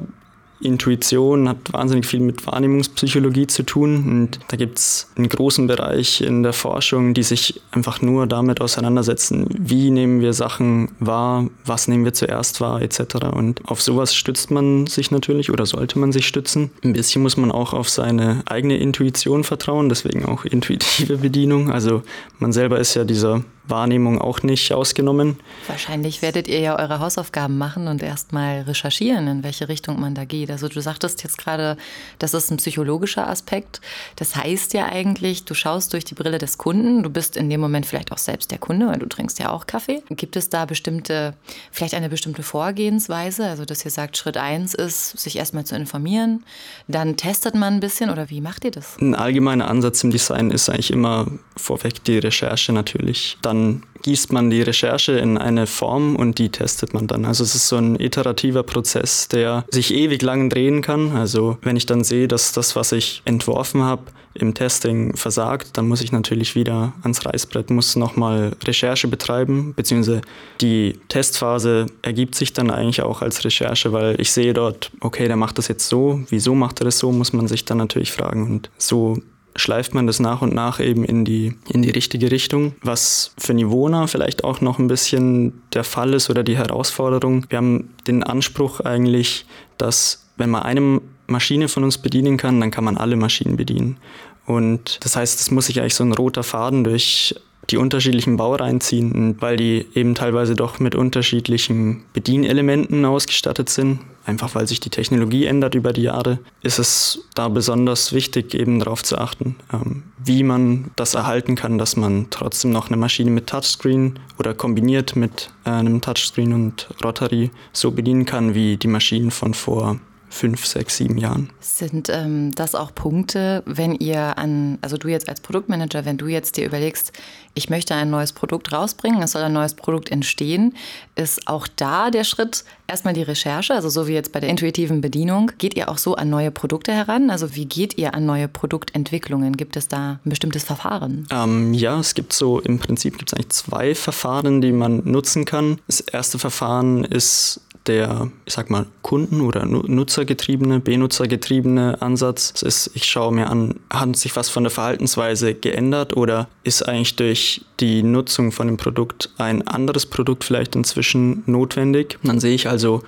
Intuition 0.61 1.47
hat 1.47 1.71
wahnsinnig 1.71 2.06
viel 2.06 2.19
mit 2.19 2.45
Wahrnehmungspsychologie 2.45 3.47
zu 3.47 3.63
tun 3.63 4.09
und 4.09 4.39
da 4.50 4.57
gibt 4.57 4.79
es 4.79 5.09
einen 5.15 5.29
großen 5.29 5.67
Bereich 5.67 6.21
in 6.21 6.44
der 6.44 6.53
Forschung, 6.53 7.13
die 7.13 7.23
sich 7.23 7.61
einfach 7.71 8.01
nur 8.01 8.27
damit 8.27 8.61
auseinandersetzen, 8.61 9.47
wie 9.50 9.89
nehmen 9.91 10.21
wir 10.21 10.33
Sachen 10.33 10.89
wahr, 11.00 11.47
was 11.65 11.88
nehmen 11.88 12.06
wir 12.06 12.13
zuerst 12.13 12.61
wahr 12.61 12.81
etc. 12.81 13.15
Und 13.31 13.61
auf 13.65 13.81
sowas 13.81 14.13
stützt 14.13 14.51
man 14.51 14.88
sich 14.88 15.11
natürlich 15.11 15.51
oder 15.51 15.65
sollte 15.65 15.97
man 16.00 16.11
sich 16.11 16.27
stützen. 16.27 16.71
Ein 16.83 16.94
bisschen 16.94 17.21
muss 17.21 17.38
man 17.38 17.51
auch 17.51 17.73
auf 17.73 17.89
seine 17.89 18.44
eigene 18.45 18.77
Intuition 18.77 19.44
vertrauen, 19.44 19.89
deswegen 19.89 20.25
auch 20.25 20.45
intuitive 20.45 21.17
Bedienung. 21.17 21.71
Also 21.71 22.03
man 22.39 22.51
selber 22.51 22.79
ist 22.79 22.95
ja 22.95 23.03
dieser 23.03 23.44
Wahrnehmung 23.69 24.19
auch 24.19 24.44
nicht 24.44 24.71
ausgenommen. 24.74 25.39
Wahrscheinlich 25.68 26.21
werdet 26.21 26.48
ihr 26.48 26.60
ja 26.60 26.80
eure 26.80 27.00
Hausaufgaben 27.00 27.57
machen 27.57 27.88
und 27.88 28.01
erstmal 28.01 28.62
recherchieren, 28.62 29.27
in 29.27 29.44
welche 29.44 29.69
Richtung 29.69 30.00
man 30.00 30.16
da 30.16 30.25
geht. 30.25 30.51
Also 30.51 30.68
du 30.68 30.81
sagtest 30.81 31.24
jetzt 31.24 31.38
gerade, 31.38 31.77
das 32.19 32.33
ist 32.33 32.51
ein 32.51 32.57
psychologischer 32.57 33.27
Aspekt. 33.27 33.81
Das 34.16 34.36
heißt 34.36 34.74
ja 34.74 34.86
eigentlich, 34.86 35.45
du 35.45 35.54
schaust 35.54 35.94
durch 35.94 36.06
die 36.06 36.16
Brille 36.16 36.38
des 36.38 36.57
Kunden, 36.57 37.04
du 37.04 37.10
bist 37.10 37.38
in 37.38 37.50
dem 37.50 37.62
Moment 37.62 37.86
vielleicht 37.86 38.12
auch 38.12 38.18
selbst 38.18 38.51
der 38.51 38.57
Kunde, 38.57 38.88
weil 38.88 39.00
du 39.00 39.07
trinkst 39.07 39.39
ja 39.39 39.51
auch 39.51 39.68
Kaffee. 39.68 40.01
Gibt 40.10 40.36
es 40.36 40.50
da 40.50 40.66
bestimmte, 40.66 41.33
vielleicht 41.71 41.94
eine 41.94 42.10
bestimmte 42.10 42.44
Vorgehensweise? 42.44 43.45
Also 43.45 43.66
dass 43.66 43.86
ihr 43.86 43.92
sagt, 43.92 44.18
Schritt 44.18 44.38
eins 44.38 44.74
ist, 44.74 45.18
sich 45.18 45.38
erstmal 45.38 45.66
zu 45.66 45.75
informieren, 45.75 46.44
dann 46.88 47.18
testet 47.18 47.56
man 47.56 47.75
ein 47.75 47.80
bisschen 47.80 48.10
oder 48.10 48.30
wie 48.30 48.42
macht 48.42 48.66
ihr 48.66 48.71
das? 48.71 48.98
Ein 49.00 49.16
allgemeiner 49.16 49.68
Ansatz 49.68 50.04
im 50.04 50.12
Design 50.12 50.51
ist 50.51 50.69
eigentlich 50.69 50.92
immer 50.92 51.27
vorweg 51.56 52.04
die 52.04 52.18
Recherche 52.18 52.74
natürlich. 52.74 53.38
Dann 53.42 53.58
dann 53.59 53.83
gießt 54.01 54.31
man 54.31 54.50
die 54.50 54.61
Recherche 54.61 55.13
in 55.13 55.38
eine 55.38 55.67
Form 55.67 56.15
und 56.15 56.39
die 56.39 56.50
testet 56.50 56.94
man 56.94 57.07
dann. 57.07 57.25
Also 57.25 57.44
es 57.44 57.53
ist 57.53 57.67
so 57.67 57.75
ein 57.75 58.00
iterativer 58.00 58.63
Prozess, 58.63 59.27
der 59.27 59.65
sich 59.69 59.94
ewig 59.94 60.21
lang 60.21 60.50
drehen 60.50 60.81
kann. 60.81 61.15
Also 61.15 61.57
wenn 61.61 61.75
ich 61.75 61.85
dann 61.85 62.06
sehe, 62.06 62.29
dass 62.29 62.53
das, 62.53 62.77
was 62.77 62.94
ich 62.94 63.21
entworfen 63.25 63.83
habe, 63.83 64.03
im 64.35 64.53
Testing 64.53 65.17
versagt, 65.17 65.71
dann 65.73 65.88
muss 65.88 66.01
ich 66.01 66.13
natürlich 66.13 66.56
wieder 66.56 66.94
ans 67.01 67.25
Reißbrett, 67.25 67.71
muss 67.71 67.97
nochmal 67.97 68.56
Recherche 68.63 69.07
betreiben, 69.09 69.73
beziehungsweise 69.75 70.21
die 70.61 70.97
Testphase 71.09 71.88
ergibt 72.03 72.35
sich 72.35 72.53
dann 72.53 72.69
eigentlich 72.69 73.01
auch 73.01 73.21
als 73.21 73.44
Recherche, 73.44 73.91
weil 73.91 74.21
ich 74.21 74.31
sehe 74.31 74.53
dort, 74.53 74.91
okay, 75.01 75.27
der 75.27 75.35
macht 75.35 75.57
das 75.57 75.67
jetzt 75.67 75.89
so, 75.89 76.21
wieso 76.29 76.56
macht 76.56 76.79
er 76.79 76.85
das 76.85 77.00
so, 77.00 77.11
muss 77.11 77.33
man 77.33 77.47
sich 77.47 77.65
dann 77.65 77.79
natürlich 77.79 78.11
fragen. 78.11 78.45
Und 78.45 78.69
so 78.77 79.17
schleift 79.59 79.94
man 79.94 80.07
das 80.07 80.19
nach 80.19 80.41
und 80.41 80.53
nach 80.53 80.79
eben 80.79 81.03
in 81.03 81.25
die, 81.25 81.56
in 81.69 81.81
die 81.81 81.89
richtige 81.89 82.31
Richtung. 82.31 82.73
Was 82.81 83.33
für 83.38 83.53
Niveauer 83.53 84.07
vielleicht 84.07 84.44
auch 84.44 84.61
noch 84.61 84.79
ein 84.79 84.88
bisschen 84.88 85.61
der 85.73 85.83
Fall 85.83 86.13
ist 86.13 86.29
oder 86.29 86.44
die 86.44 86.57
Herausforderung. 86.57 87.45
Wir 87.50 87.57
haben 87.57 87.89
den 88.07 88.23
Anspruch 88.23 88.79
eigentlich, 88.79 89.45
dass 89.77 90.25
wenn 90.38 90.50
man 90.50 90.63
eine 90.63 91.01
Maschine 91.27 91.67
von 91.67 91.83
uns 91.83 91.97
bedienen 91.97 92.38
kann, 92.38 92.59
dann 92.59 92.71
kann 92.71 92.83
man 92.83 92.97
alle 92.97 93.15
Maschinen 93.15 93.57
bedienen. 93.57 93.97
Und 94.45 95.00
das 95.03 95.15
heißt, 95.15 95.39
es 95.39 95.51
muss 95.51 95.67
sich 95.67 95.79
eigentlich 95.79 95.95
so 95.95 96.03
ein 96.03 96.13
roter 96.13 96.44
Faden 96.44 96.83
durch 96.83 97.35
die 97.69 97.77
unterschiedlichen 97.77 98.38
Baureihen 98.38 98.81
ziehen, 98.81 99.35
weil 99.39 99.57
die 99.57 99.85
eben 99.94 100.15
teilweise 100.15 100.56
doch 100.56 100.79
mit 100.79 100.95
unterschiedlichen 100.95 102.03
Bedienelementen 102.13 103.06
ausgestattet 103.06 103.69
sind. 103.69 104.00
Einfach 104.30 104.54
weil 104.54 104.68
sich 104.68 104.80
die 104.80 104.92
Technologie 104.92 105.48
ändert 105.48 105.74
über 105.74 105.92
die 105.92 106.04
Jahre, 106.04 106.38
ist 106.62 106.78
es 106.78 107.26
da 107.34 107.48
besonders 107.48 108.14
wichtig, 108.14 108.54
eben 108.54 108.78
darauf 108.78 109.02
zu 109.04 109.18
achten, 109.18 109.56
ähm, 109.74 110.04
wie 110.24 110.44
man 110.44 110.92
das 110.96 111.16
erhalten 111.16 111.56
kann, 111.56 111.80
dass 111.80 111.96
man 111.96 112.28
trotzdem 112.30 112.70
noch 112.70 112.90
eine 112.90 112.98
Maschine 112.98 113.31
mit 113.31 113.48
Touchscreen 113.48 114.20
oder 114.38 114.54
kombiniert 114.54 115.16
mit 115.16 115.50
äh, 115.66 115.72
einem 115.72 116.00
Touchscreen 116.00 116.54
und 116.54 116.90
Rotary 117.04 117.50
so 117.74 117.90
bedienen 117.90 118.28
kann 118.28 118.54
wie 118.54 118.78
die 118.78 118.88
Maschinen 118.88 119.31
von 119.31 119.56
vor 119.56 120.00
fünf, 120.30 120.66
sechs, 120.66 120.98
sieben 120.98 121.18
Jahren. 121.18 121.50
Sind 121.60 122.10
ähm, 122.10 122.52
das 122.54 122.76
auch 122.76 122.94
Punkte, 122.94 123.64
wenn 123.66 123.96
ihr 123.96 124.38
an, 124.38 124.78
also 124.81 124.98
du 124.98 125.08
jetzt 125.08 125.28
als 125.28 125.42
Produktmanager, 125.42 126.06
wenn 126.06 126.18
du 126.18 126.28
jetzt 126.28 126.58
dir 126.58 126.66
überlegst, 126.66 127.12
ich 127.56 127.70
möchte 127.70 127.96
ein 127.96 128.10
neues 128.10 128.31
Produkt 128.31 128.72
rausbringen, 128.72 129.22
es 129.22 129.31
soll 129.31 129.42
ein 129.42 129.54
neues 129.54 129.74
Produkt 129.74 130.12
entstehen, 130.12 130.76
ist 131.16 131.48
auch 131.48 131.68
da 131.68 132.12
der 132.12 132.24
Schritt 132.24 132.64
erstmal 132.88 133.14
die 133.14 133.24
Recherche, 133.24 133.74
also 133.74 133.90
so 133.90 134.08
wie 134.08 134.14
jetzt 134.14 134.31
bei 134.31 134.40
der 134.40 134.50
intuitiven 134.50 135.02
Bedienung. 135.02 135.52
Geht 135.58 135.76
ihr 135.76 135.90
auch 135.90 135.98
so 135.98 136.16
an 136.16 136.30
neue 136.30 136.52
Produkte 136.52 136.94
heran? 136.94 137.30
Also 137.30 137.56
wie 137.56 137.66
geht 137.66 137.98
ihr 137.98 138.14
an 138.14 138.26
neue 138.26 138.48
Produktentwicklungen? 138.48 139.58
Gibt 139.58 139.76
es 139.78 139.88
da 139.88 140.20
ein 140.24 140.30
bestimmtes 140.30 140.64
Verfahren? 140.64 141.28
Ähm, 141.31 141.74
ja, 141.74 142.00
es 142.00 142.14
gibt 142.14 142.34
so, 142.34 142.60
im 142.60 142.80
Prinzip 142.80 143.18
gibt 143.18 143.31
es 143.31 143.34
eigentlich 143.34 143.50
zwei 143.50 143.96
Verfahren, 143.96 144.62
die 144.62 144.72
man 144.72 145.02
nutzen 145.04 145.46
kann. 145.46 145.80
Das 145.88 146.00
erste 146.00 146.40
Verfahren 146.40 147.04
ist 147.04 147.62
der, 147.88 148.30
ich 148.46 148.54
sag 148.54 148.70
mal, 148.70 148.86
Kunden- 149.02 149.42
oder 149.42 149.66
Nutzergetriebene, 149.66 150.80
Benutzergetriebene 150.80 152.02
Ansatz. 152.02 152.54
Das 152.54 152.64
ist, 152.64 152.92
ich 152.94 153.06
schaue 153.06 153.34
mir 153.34 153.50
an, 153.50 153.80
hat 153.90 154.16
sich 154.16 154.36
was 154.36 154.50
von 154.50 154.64
der 154.64 154.72
Verhaltensweise 154.72 155.56
geändert 155.56 156.16
oder 156.16 156.48
ist 156.64 156.83
eigentlich 156.88 157.16
durch 157.16 157.66
die 157.80 158.04
Nutzung 158.04 158.52
von 158.52 158.68
dem 158.68 158.78
Produkt 158.78 159.31
ein 159.38 159.68
anderes 159.68 160.06
Produkt 160.06 160.44
vielleicht 160.44 160.76
inzwischen 160.76 161.44
notwendig? 161.45 162.19
Dann 162.24 162.40
sehe 162.40 162.56
ich 162.56 162.68
also, 162.68 163.04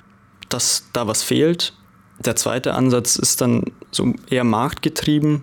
dass 0.48 0.84
da 0.92 1.06
was 1.06 1.22
fehlt. 1.22 1.74
Der 2.18 2.36
zweite 2.36 2.74
Ansatz 2.74 3.16
ist 3.16 3.40
dann 3.40 3.64
so 3.90 4.14
eher 4.30 4.44
marktgetrieben. 4.44 5.42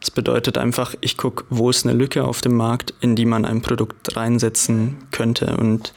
Das 0.00 0.10
bedeutet 0.10 0.58
einfach, 0.58 0.94
ich 1.00 1.16
gucke, 1.16 1.44
wo 1.48 1.70
ist 1.70 1.86
eine 1.86 1.96
Lücke 1.96 2.24
auf 2.24 2.40
dem 2.40 2.56
Markt, 2.56 2.92
in 3.00 3.16
die 3.16 3.24
man 3.24 3.44
ein 3.44 3.62
Produkt 3.62 4.16
reinsetzen 4.16 4.98
könnte. 5.10 5.56
Und 5.56 5.94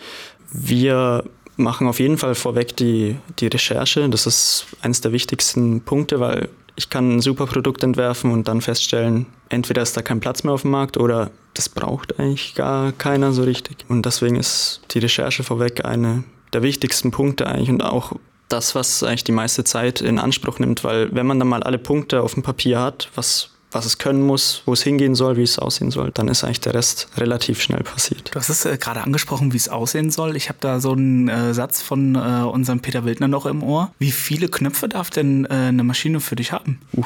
wir 0.51 1.25
machen 1.57 1.87
auf 1.87 1.99
jeden 1.99 2.17
Fall 2.17 2.35
vorweg 2.35 2.75
die, 2.77 3.17
die 3.39 3.47
Recherche. 3.47 4.07
Das 4.09 4.25
ist 4.25 4.65
eines 4.81 5.01
der 5.01 5.11
wichtigsten 5.11 5.81
Punkte, 5.81 6.19
weil 6.19 6.49
ich 6.75 6.89
kann 6.89 7.17
ein 7.17 7.21
super 7.21 7.47
Produkt 7.47 7.83
entwerfen 7.83 8.31
und 8.31 8.47
dann 8.47 8.61
feststellen, 8.61 9.25
entweder 9.49 9.81
ist 9.81 9.97
da 9.97 10.01
kein 10.01 10.19
Platz 10.19 10.43
mehr 10.43 10.53
auf 10.53 10.61
dem 10.61 10.71
Markt 10.71 10.97
oder 10.97 11.31
das 11.55 11.69
braucht 11.69 12.19
eigentlich 12.19 12.53
gar 12.53 12.91
keiner 12.91 13.33
so 13.33 13.43
richtig. 13.43 13.85
Und 13.89 14.05
deswegen 14.05 14.35
ist 14.35 14.81
die 14.91 14.99
Recherche 14.99 15.43
vorweg 15.43 15.83
eine 15.85 16.23
der 16.53 16.61
wichtigsten 16.61 17.11
Punkte 17.11 17.47
eigentlich 17.47 17.69
und 17.69 17.83
auch 17.83 18.13
das, 18.47 18.75
was 18.75 19.03
eigentlich 19.03 19.23
die 19.23 19.31
meiste 19.31 19.63
Zeit 19.63 20.01
in 20.01 20.19
Anspruch 20.19 20.59
nimmt, 20.59 20.83
weil 20.83 21.13
wenn 21.13 21.25
man 21.25 21.39
dann 21.39 21.49
mal 21.49 21.63
alle 21.63 21.79
Punkte 21.79 22.21
auf 22.21 22.35
dem 22.35 22.43
Papier 22.43 22.79
hat, 22.79 23.09
was 23.15 23.49
was 23.71 23.86
es 23.86 23.97
können 23.97 24.21
muss, 24.21 24.62
wo 24.65 24.74
es 24.74 24.81
hingehen 24.81 25.15
soll, 25.15 25.38
wie 25.38 25.43
es 25.43 25.59
aussehen 25.59 25.91
soll, 25.91 26.12
dann 26.12 26.27
ist 26.29 26.43
eigentlich 26.43 26.62
der 26.62 26.74
Rest 26.74 27.09
relativ 27.17 27.62
schnell 27.62 27.83
passiert. 27.83 28.33
Du 28.33 28.39
hast 28.39 28.50
es 28.50 28.65
äh, 28.65 28.77
gerade 28.77 29.01
angesprochen, 29.01 29.51
wie 29.53 29.57
es 29.57 29.69
aussehen 29.69 30.09
soll. 30.09 30.36
Ich 30.36 30.50
habe 30.50 30.59
da 30.62 30.79
so 30.79 30.93
einen 30.93 31.27
äh, 31.27 31.53
Satz 31.53 31.81
von 31.81 32.15
äh, 32.15 32.43
unserem 32.43 32.79
Peter 32.79 33.03
Wildner 33.05 33.27
noch 33.27 33.45
im 33.45 33.63
Ohr. 33.63 33.91
Wie 34.00 34.12
viele 34.12 34.47
Knöpfe 34.47 34.88
darf 34.88 35.09
denn 35.09 35.45
äh, 35.45 35.53
eine 35.53 35.83
Maschine 35.83 36.19
für 36.19 36.36
dich 36.36 36.53
haben? 36.53 36.79
Uh. 36.95 37.03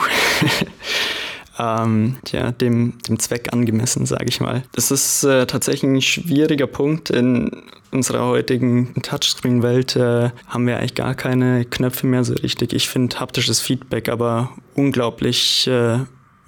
ähm, 1.60 2.18
ja, 2.32 2.52
dem, 2.52 3.00
dem 3.08 3.20
Zweck 3.20 3.52
angemessen, 3.52 4.06
sage 4.06 4.26
ich 4.28 4.40
mal. 4.40 4.64
Das 4.74 4.92
ist 4.92 5.24
äh, 5.24 5.48
tatsächlich 5.48 5.84
ein 5.84 6.02
schwieriger 6.02 6.68
Punkt. 6.68 7.10
In 7.10 7.64
unserer 7.92 8.26
heutigen 8.26 8.94
Touchscreen-Welt 9.02 9.96
äh, 9.96 10.30
haben 10.48 10.68
wir 10.68 10.78
eigentlich 10.78 10.96
gar 10.96 11.16
keine 11.16 11.66
Knöpfe 11.66 12.08
mehr 12.08 12.24
so 12.24 12.34
richtig. 12.34 12.74
Ich 12.74 12.88
finde 12.88 13.20
haptisches 13.20 13.60
Feedback 13.60 14.10
aber 14.10 14.52
unglaublich 14.76 15.68
äh, 15.68 16.00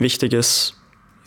wichtiges, 0.04 0.76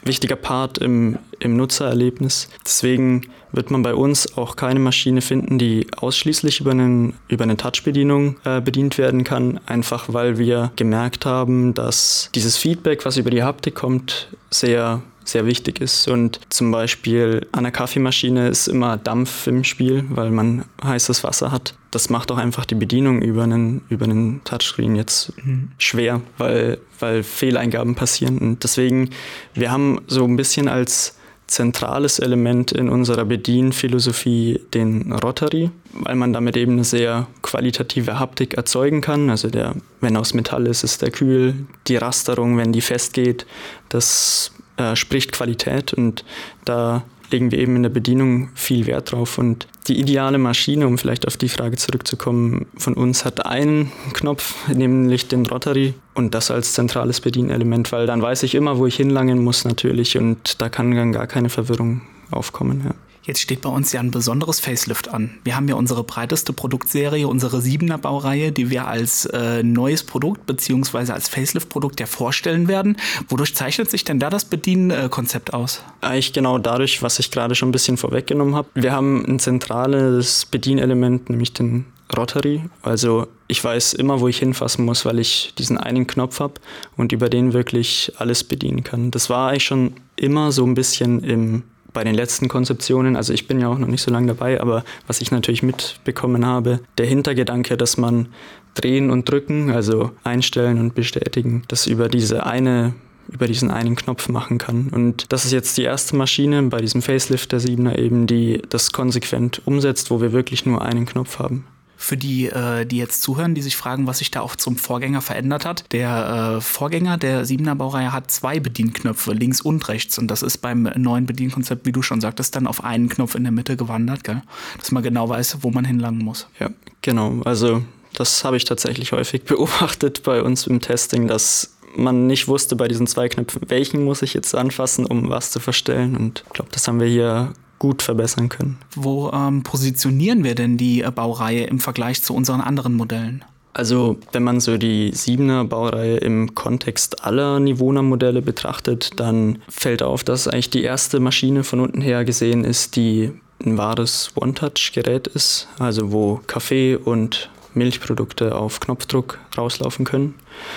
wichtiger 0.04 0.36
Part 0.36 0.78
im, 0.78 1.18
im 1.40 1.56
Nutzererlebnis. 1.56 2.48
Deswegen 2.64 3.22
wird 3.52 3.70
man 3.70 3.82
bei 3.82 3.94
uns 3.94 4.36
auch 4.36 4.54
keine 4.54 4.78
Maschine 4.78 5.20
finden, 5.20 5.58
die 5.58 5.86
ausschließlich 5.96 6.60
über, 6.60 6.70
einen, 6.70 7.14
über 7.28 7.44
eine 7.44 7.56
Touch-Bedienung 7.56 8.36
äh, 8.44 8.60
bedient 8.60 8.98
werden 8.98 9.24
kann, 9.24 9.58
einfach 9.66 10.12
weil 10.12 10.38
wir 10.38 10.70
gemerkt 10.76 11.26
haben, 11.26 11.74
dass 11.74 12.30
dieses 12.34 12.56
Feedback, 12.56 13.04
was 13.04 13.16
über 13.16 13.30
die 13.30 13.42
Haptik 13.42 13.74
kommt, 13.74 14.28
sehr 14.50 15.02
sehr 15.28 15.46
wichtig 15.46 15.80
ist. 15.80 16.08
Und 16.08 16.40
zum 16.48 16.70
Beispiel 16.70 17.46
an 17.52 17.64
der 17.64 17.72
Kaffeemaschine 17.72 18.48
ist 18.48 18.68
immer 18.68 18.96
Dampf 18.96 19.46
im 19.46 19.64
Spiel, 19.64 20.04
weil 20.08 20.30
man 20.30 20.64
heißes 20.82 21.24
Wasser 21.24 21.52
hat. 21.52 21.74
Das 21.90 22.10
macht 22.10 22.30
auch 22.30 22.38
einfach 22.38 22.64
die 22.64 22.74
Bedienung 22.74 23.22
über 23.22 23.44
einen, 23.44 23.82
über 23.88 24.04
einen 24.04 24.42
Touchscreen 24.44 24.96
jetzt 24.96 25.32
mhm. 25.44 25.70
schwer, 25.78 26.20
weil, 26.38 26.78
weil 27.00 27.22
Fehleingaben 27.22 27.94
passieren. 27.94 28.38
Und 28.38 28.64
deswegen, 28.64 29.10
wir 29.54 29.70
haben 29.70 30.00
so 30.06 30.24
ein 30.24 30.36
bisschen 30.36 30.68
als 30.68 31.16
zentrales 31.46 32.18
Element 32.18 32.72
in 32.72 32.88
unserer 32.88 33.24
Bedienphilosophie 33.24 34.60
den 34.74 35.12
Rotary, 35.12 35.70
weil 35.92 36.16
man 36.16 36.32
damit 36.32 36.56
eben 36.56 36.72
eine 36.72 36.84
sehr 36.84 37.28
qualitative 37.42 38.18
Haptik 38.18 38.54
erzeugen 38.54 39.00
kann. 39.00 39.30
Also 39.30 39.48
der, 39.48 39.74
wenn 40.00 40.16
aus 40.16 40.34
Metall 40.34 40.66
ist, 40.66 40.82
ist 40.82 41.02
der 41.02 41.12
kühl. 41.12 41.54
Die 41.86 41.96
Rasterung, 41.96 42.56
wenn 42.56 42.72
die 42.72 42.80
festgeht, 42.80 43.46
das 43.88 44.50
äh, 44.76 44.96
spricht 44.96 45.32
Qualität 45.32 45.92
und 45.94 46.24
da 46.64 47.04
legen 47.30 47.50
wir 47.50 47.58
eben 47.58 47.76
in 47.76 47.82
der 47.82 47.90
Bedienung 47.90 48.50
viel 48.54 48.86
Wert 48.86 49.12
drauf. 49.12 49.38
Und 49.38 49.66
die 49.88 49.98
ideale 49.98 50.38
Maschine, 50.38 50.86
um 50.86 50.98
vielleicht 50.98 51.26
auf 51.26 51.36
die 51.36 51.48
Frage 51.48 51.76
zurückzukommen, 51.76 52.66
von 52.76 52.94
uns 52.94 53.24
hat 53.24 53.46
einen 53.46 53.92
Knopf, 54.12 54.54
nämlich 54.68 55.28
den 55.28 55.46
Rotary 55.46 55.94
und 56.14 56.34
das 56.34 56.50
als 56.50 56.74
zentrales 56.74 57.20
Bedienelement, 57.20 57.92
weil 57.92 58.06
dann 58.06 58.22
weiß 58.22 58.42
ich 58.42 58.54
immer, 58.54 58.78
wo 58.78 58.86
ich 58.86 58.96
hinlangen 58.96 59.42
muss 59.42 59.64
natürlich 59.64 60.16
und 60.16 60.60
da 60.60 60.68
kann 60.68 60.92
dann 60.92 61.12
gar 61.12 61.26
keine 61.26 61.48
Verwirrung 61.48 62.02
aufkommen. 62.30 62.82
Ja. 62.84 62.94
Jetzt 63.26 63.40
steht 63.40 63.60
bei 63.60 63.68
uns 63.68 63.92
ja 63.92 63.98
ein 63.98 64.12
besonderes 64.12 64.60
Facelift 64.60 65.08
an. 65.08 65.38
Wir 65.42 65.56
haben 65.56 65.66
ja 65.66 65.74
unsere 65.74 66.04
breiteste 66.04 66.52
Produktserie, 66.52 67.26
unsere 67.26 67.58
7er 67.58 67.98
Baureihe, 67.98 68.52
die 68.52 68.70
wir 68.70 68.86
als 68.86 69.26
äh, 69.26 69.64
neues 69.64 70.04
Produkt 70.04 70.46
beziehungsweise 70.46 71.12
als 71.12 71.28
Facelift-Produkt 71.28 71.98
ja 71.98 72.06
vorstellen 72.06 72.68
werden. 72.68 72.96
Wodurch 73.28 73.56
zeichnet 73.56 73.90
sich 73.90 74.04
denn 74.04 74.20
da 74.20 74.30
das 74.30 74.44
Bedienkonzept 74.44 75.52
aus? 75.54 75.82
Eigentlich 76.02 76.32
genau 76.32 76.58
dadurch, 76.58 77.02
was 77.02 77.18
ich 77.18 77.32
gerade 77.32 77.56
schon 77.56 77.70
ein 77.70 77.72
bisschen 77.72 77.96
vorweggenommen 77.96 78.54
habe. 78.54 78.68
Wir 78.74 78.92
haben 78.92 79.24
ein 79.26 79.40
zentrales 79.40 80.46
Bedienelement, 80.46 81.28
nämlich 81.28 81.52
den 81.52 81.86
Rotary. 82.16 82.62
Also 82.82 83.26
ich 83.48 83.62
weiß 83.62 83.94
immer, 83.94 84.20
wo 84.20 84.28
ich 84.28 84.38
hinfassen 84.38 84.84
muss, 84.84 85.04
weil 85.04 85.18
ich 85.18 85.52
diesen 85.58 85.78
einen 85.78 86.06
Knopf 86.06 86.38
habe 86.38 86.54
und 86.96 87.10
über 87.10 87.28
den 87.28 87.52
wirklich 87.52 88.12
alles 88.18 88.44
bedienen 88.44 88.84
kann. 88.84 89.10
Das 89.10 89.28
war 89.30 89.50
eigentlich 89.50 89.64
schon 89.64 89.94
immer 90.14 90.52
so 90.52 90.64
ein 90.64 90.74
bisschen 90.74 91.24
im 91.24 91.64
bei 91.96 92.04
den 92.04 92.14
letzten 92.14 92.48
Konzeptionen, 92.48 93.16
also 93.16 93.32
ich 93.32 93.48
bin 93.48 93.58
ja 93.58 93.68
auch 93.68 93.78
noch 93.78 93.88
nicht 93.88 94.02
so 94.02 94.10
lange 94.10 94.26
dabei, 94.26 94.60
aber 94.60 94.84
was 95.06 95.22
ich 95.22 95.30
natürlich 95.30 95.62
mitbekommen 95.62 96.44
habe, 96.44 96.80
der 96.98 97.06
Hintergedanke, 97.06 97.78
dass 97.78 97.96
man 97.96 98.28
drehen 98.74 99.08
und 99.08 99.26
drücken, 99.26 99.70
also 99.70 100.10
einstellen 100.22 100.78
und 100.78 100.94
bestätigen, 100.94 101.62
das 101.68 101.86
über 101.86 102.10
diese 102.10 102.44
eine 102.44 102.92
über 103.28 103.46
diesen 103.46 103.72
einen 103.72 103.96
Knopf 103.96 104.28
machen 104.28 104.58
kann. 104.58 104.88
Und 104.90 105.32
das 105.32 105.44
ist 105.44 105.52
jetzt 105.52 105.76
die 105.78 105.82
erste 105.82 106.14
Maschine 106.14 106.62
bei 106.64 106.80
diesem 106.80 107.02
Facelift 107.02 107.50
der 107.50 107.60
7er 107.60 107.98
eben, 107.98 108.28
die 108.28 108.62
das 108.68 108.92
konsequent 108.92 109.62
umsetzt, 109.64 110.12
wo 110.12 110.20
wir 110.20 110.32
wirklich 110.32 110.64
nur 110.64 110.82
einen 110.82 111.06
Knopf 111.06 111.40
haben 111.40 111.64
für 111.96 112.16
die, 112.16 112.46
äh, 112.46 112.84
die 112.84 112.98
jetzt 112.98 113.22
zuhören, 113.22 113.54
die 113.54 113.62
sich 113.62 113.76
fragen, 113.76 114.06
was 114.06 114.18
sich 114.18 114.30
da 114.30 114.40
auch 114.40 114.56
zum 114.56 114.76
Vorgänger 114.76 115.22
verändert 115.22 115.64
hat. 115.64 115.84
Der 115.92 116.56
äh, 116.56 116.60
Vorgänger 116.60 117.16
der 117.16 117.44
7er 117.44 117.74
Baureihe 117.74 118.12
hat 118.12 118.30
zwei 118.30 118.60
Bedienknöpfe, 118.60 119.32
links 119.32 119.60
und 119.60 119.88
rechts. 119.88 120.18
Und 120.18 120.28
das 120.28 120.42
ist 120.42 120.58
beim 120.58 120.82
neuen 120.96 121.26
Bedienkonzept, 121.26 121.86
wie 121.86 121.92
du 121.92 122.02
schon 122.02 122.20
sagtest, 122.20 122.54
dann 122.54 122.66
auf 122.66 122.84
einen 122.84 123.08
Knopf 123.08 123.34
in 123.34 123.42
der 123.42 123.52
Mitte 123.52 123.76
gewandert, 123.76 124.24
gell? 124.24 124.42
dass 124.78 124.92
man 124.92 125.02
genau 125.02 125.28
weiß, 125.28 125.58
wo 125.62 125.70
man 125.70 125.84
hinlangen 125.84 126.24
muss. 126.24 126.46
Ja, 126.60 126.70
genau. 127.00 127.40
Also 127.44 127.82
das 128.12 128.44
habe 128.44 128.56
ich 128.56 128.64
tatsächlich 128.64 129.12
häufig 129.12 129.42
beobachtet 129.44 130.22
bei 130.22 130.42
uns 130.42 130.66
im 130.66 130.80
Testing, 130.80 131.26
dass 131.28 131.76
man 131.96 132.26
nicht 132.26 132.46
wusste 132.46 132.76
bei 132.76 132.88
diesen 132.88 133.06
zwei 133.06 133.28
Knöpfen, 133.28 133.62
welchen 133.68 134.04
muss 134.04 134.22
ich 134.22 134.34
jetzt 134.34 134.54
anfassen, 134.54 135.06
um 135.06 135.30
was 135.30 135.50
zu 135.50 135.60
verstellen. 135.60 136.16
Und 136.16 136.44
ich 136.46 136.52
glaube, 136.52 136.70
das 136.72 136.86
haben 136.86 137.00
wir 137.00 137.06
hier 137.06 137.52
gut 137.78 138.02
verbessern 138.02 138.48
können. 138.48 138.78
Wo 138.94 139.30
ähm, 139.30 139.62
positionieren 139.62 140.44
wir 140.44 140.54
denn 140.54 140.76
die 140.76 141.02
äh, 141.02 141.10
Baureihe 141.10 141.64
im 141.64 141.78
Vergleich 141.78 142.22
zu 142.22 142.34
unseren 142.34 142.60
anderen 142.60 142.94
Modellen? 142.94 143.44
Also 143.76 144.16
wenn 144.32 144.42
man 144.42 144.60
so 144.60 144.78
die 144.78 145.12
7er 145.12 145.64
Baureihe 145.64 146.16
im 146.16 146.54
Kontext 146.54 147.24
aller 147.24 147.60
Nivona-Modelle 147.60 148.40
betrachtet, 148.40 149.20
dann 149.20 149.58
fällt 149.68 150.02
auf, 150.02 150.24
dass 150.24 150.48
eigentlich 150.48 150.70
die 150.70 150.82
erste 150.82 151.20
Maschine 151.20 151.62
von 151.62 151.80
unten 151.80 152.00
her 152.00 152.24
gesehen 152.24 152.64
ist, 152.64 152.96
die 152.96 153.32
ein 153.64 153.76
wahres 153.76 154.30
One-Touch-Gerät 154.34 155.26
ist, 155.26 155.68
also 155.78 156.10
wo 156.10 156.40
Kaffee 156.46 156.96
und 156.96 157.50
Milchprodukte 157.76 158.54
auf 158.54 158.80
Knopfdruck 158.80 159.38
rauslaufen 159.56 160.04
können. 160.04 160.34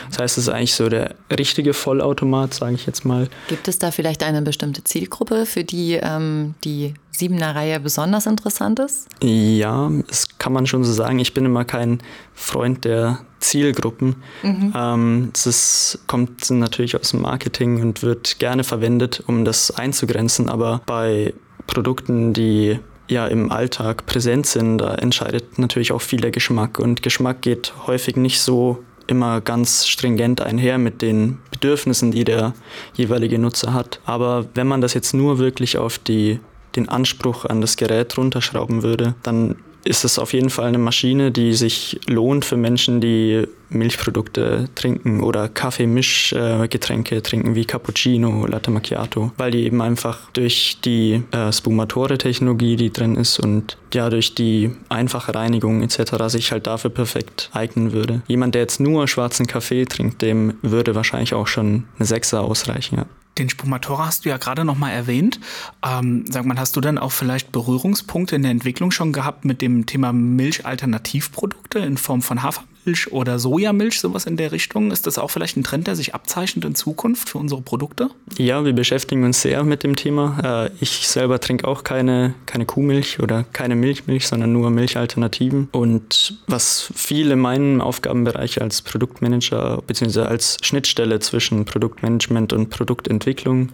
Das 0.10 0.20
heißt, 0.20 0.38
es 0.38 0.48
ist 0.48 0.54
eigentlich 0.54 0.76
so 0.76 0.90
der 0.90 1.16
richtige 1.32 1.74
Vollautomat, 1.74 2.54
sage 2.54 2.76
ich 2.76 2.86
jetzt 2.86 3.06
mal. 3.06 3.30
Gibt 3.48 3.68
es 3.68 3.80
da 3.80 3.92
vielleicht 3.92 4.24
eine 4.24 4.42
bestimmte 4.42 4.84
Zielgruppe, 4.84 5.46
für 5.46 5.64
die 5.64 5.94
ähm, 5.94 6.56
die 6.64 6.94
Siebener 7.12 7.56
Reihe 7.56 7.80
besonders 7.80 8.26
interessant 8.26 8.80
ist? 8.80 9.08
Ja, 9.22 9.92
das 10.08 10.38
kann 10.38 10.54
man 10.54 10.68
schon 10.68 10.84
so 10.84 10.94
sagen. 10.94 11.20
Ich 11.20 11.34
bin 11.34 11.46
immer 11.46 11.66
kein 11.66 12.02
Freund 12.34 12.86
der 12.86 13.20
Zielgruppen. 13.40 14.16
Mhm. 14.44 14.74
Ähm, 14.76 15.32
das 15.34 16.00
kommt 16.08 16.50
natürlich 16.50 16.96
aus 16.96 17.12
dem 17.12 17.22
Marketing 17.22 17.82
und 17.82 18.04
wird 18.04 18.40
gerne 18.40 18.64
verwendet, 18.64 19.24
um 19.28 19.46
das 19.46 19.72
einzugrenzen. 19.72 20.50
Aber 20.50 20.82
bei 20.86 21.34
Produkten, 21.68 22.34
die 22.34 22.80
ja 23.10 23.28
im 23.28 23.52
Alltag 23.52 24.06
präsent 24.06 24.46
sind, 24.46 24.78
da 24.78 24.96
entscheidet 24.96 25.60
natürlich 25.60 25.92
auch 25.92 26.02
viel 26.02 26.22
der 26.22 26.32
Geschmack. 26.32 26.80
Und 26.80 27.04
Geschmack 27.04 27.42
geht 27.42 27.74
häufig 27.88 28.16
nicht 28.16 28.40
so 28.40 28.84
immer 29.08 29.42
ganz 29.42 29.88
stringent 29.88 30.40
einher 30.40 30.78
mit 30.78 31.02
den 31.02 31.40
Bedürfnissen, 31.52 32.12
die 32.12 32.24
der 32.24 32.54
jeweilige 32.94 33.40
Nutzer 33.40 33.74
hat. 33.74 34.00
Aber 34.06 34.46
wenn 34.54 34.68
man 34.68 34.82
das 34.82 34.94
jetzt 34.94 35.14
nur 35.14 35.40
wirklich 35.40 35.78
auf 35.78 35.98
die, 35.98 36.40
den 36.76 36.88
Anspruch 36.88 37.46
an 37.46 37.62
das 37.62 37.76
Gerät 37.76 38.18
runterschrauben 38.18 38.84
würde, 38.84 39.16
dann 39.24 39.56
ist 39.84 40.04
es 40.04 40.20
auf 40.20 40.34
jeden 40.34 40.50
Fall 40.50 40.66
eine 40.66 40.78
Maschine, 40.78 41.32
die 41.32 41.54
sich 41.54 42.00
lohnt 42.08 42.46
für 42.46 42.58
Menschen, 42.58 43.02
die 43.02 43.48
Milchprodukte 43.70 44.68
trinken 44.76 45.22
oder 45.22 45.48
Kaffeemischgetränke 45.48 47.22
trinken 47.22 47.56
wie 47.56 47.66
Cappuccino, 47.66 48.46
Latte 48.48 48.72
Macchiato, 48.72 49.32
weil 49.38 49.52
die 49.52 49.64
eben 49.64 49.82
einfach 49.82 50.32
durch 50.32 50.80
die 50.84 51.24
äh, 51.32 51.52
Spumatore-Technologie, 51.52 52.76
die 52.76 52.92
drin 52.92 53.16
ist 53.16 53.40
und 53.40 53.78
ja 53.94 54.10
durch 54.10 54.36
die 54.36 54.72
einfache 54.90 55.36
Reinigung 55.36 55.84
etc. 55.84 56.14
sich 56.28 56.52
halt 56.52 56.68
dafür 56.68 56.90
perfekt 56.90 57.50
eignen 57.54 57.92
würde. 57.92 58.22
Jemand, 58.28 58.56
der 58.56 58.64
jetzt 58.64 58.80
nur 58.80 59.08
schwarzen 59.08 59.48
Kaffee 59.48 59.86
trinkt, 59.86 60.22
dem 60.22 60.56
würde 60.62 60.96
wahrscheinlich 60.96 61.34
auch 61.34 61.48
schon 61.48 61.86
eine 61.98 62.06
Sechser 62.06 62.42
ausreichen. 62.42 62.98
Ja. 62.98 63.06
Den 63.40 63.50
Spumatora 63.50 64.06
hast 64.06 64.26
du 64.26 64.30
ja 64.30 64.38
gerade 64.38 64.66
noch 64.66 64.78
mal 64.78 64.92
erwähnt. 64.92 65.40
Ähm, 65.86 66.26
sag 66.30 66.46
mal, 66.46 66.58
hast 66.60 66.76
du 66.76 66.82
dann 66.82 66.98
auch 66.98 67.12
vielleicht 67.12 67.52
Berührungspunkte 67.52 68.36
in 68.36 68.44
der 68.44 68.52
Entwicklung 68.52 68.92
schon 68.92 69.14
gehabt 69.14 69.46
mit 69.46 69.62
dem 69.62 69.86
Thema 69.86 70.14
Milchalternativprodukte 70.14 71.80
in 71.80 71.98
Form 71.98 72.22
von 72.22 72.44
Hafermilch? 72.44 72.79
Hafermilch 72.80 73.12
oder 73.12 73.40
Sojamilch, 73.40 74.00
sowas 74.00 74.26
in 74.26 74.38
der 74.38 74.52
Richtung. 74.52 74.92
Ist 74.92 75.08
das 75.08 75.18
auch 75.18 75.30
vielleicht 75.30 75.58
ein 75.58 75.64
Trend, 75.64 75.88
der 75.88 75.96
sich 75.96 76.14
abzeichnet 76.14 76.66
in 76.66 76.76
Zukunft 76.76 77.30
für 77.30 77.38
unsere 77.38 77.62
Produkte? 77.62 78.10
Ja, 78.38 78.64
wir 78.66 78.74
beschäftigen 78.74 79.24
uns 79.24 79.42
sehr 79.42 79.64
mit 79.64 79.84
dem 79.84 79.96
Thema. 79.96 80.68
Äh, 80.68 80.72
ich 80.80 81.08
selber 81.08 81.40
trinke 81.40 81.68
auch 81.68 81.84
keine, 81.84 82.34
keine 82.46 82.66
Kuhmilch 82.66 83.20
oder 83.20 83.44
keine 83.44 83.76
Milchmilch, 83.76 84.28
sondern 84.28 84.52
nur 84.52 84.70
Milchalternativen. 84.70 85.70
Und 85.72 86.40
was 86.48 86.92
viel 86.96 87.32
in 87.32 87.40
meinem 87.40 87.82
Aufgabenbereich 87.82 88.62
als 88.62 88.82
Produktmanager 88.82 89.82
bzw. 89.86 90.22
als 90.22 90.58
Schnittstelle 90.62 91.20
zwischen 91.20 91.66
Produktmanagement 91.66 92.54
und 92.54 92.70
Produktentwicklung 92.70 93.70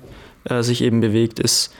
äh, 0.46 0.64
sich 0.64 0.82
eben 0.82 1.02
bewegt, 1.02 1.40
ist 1.40 1.74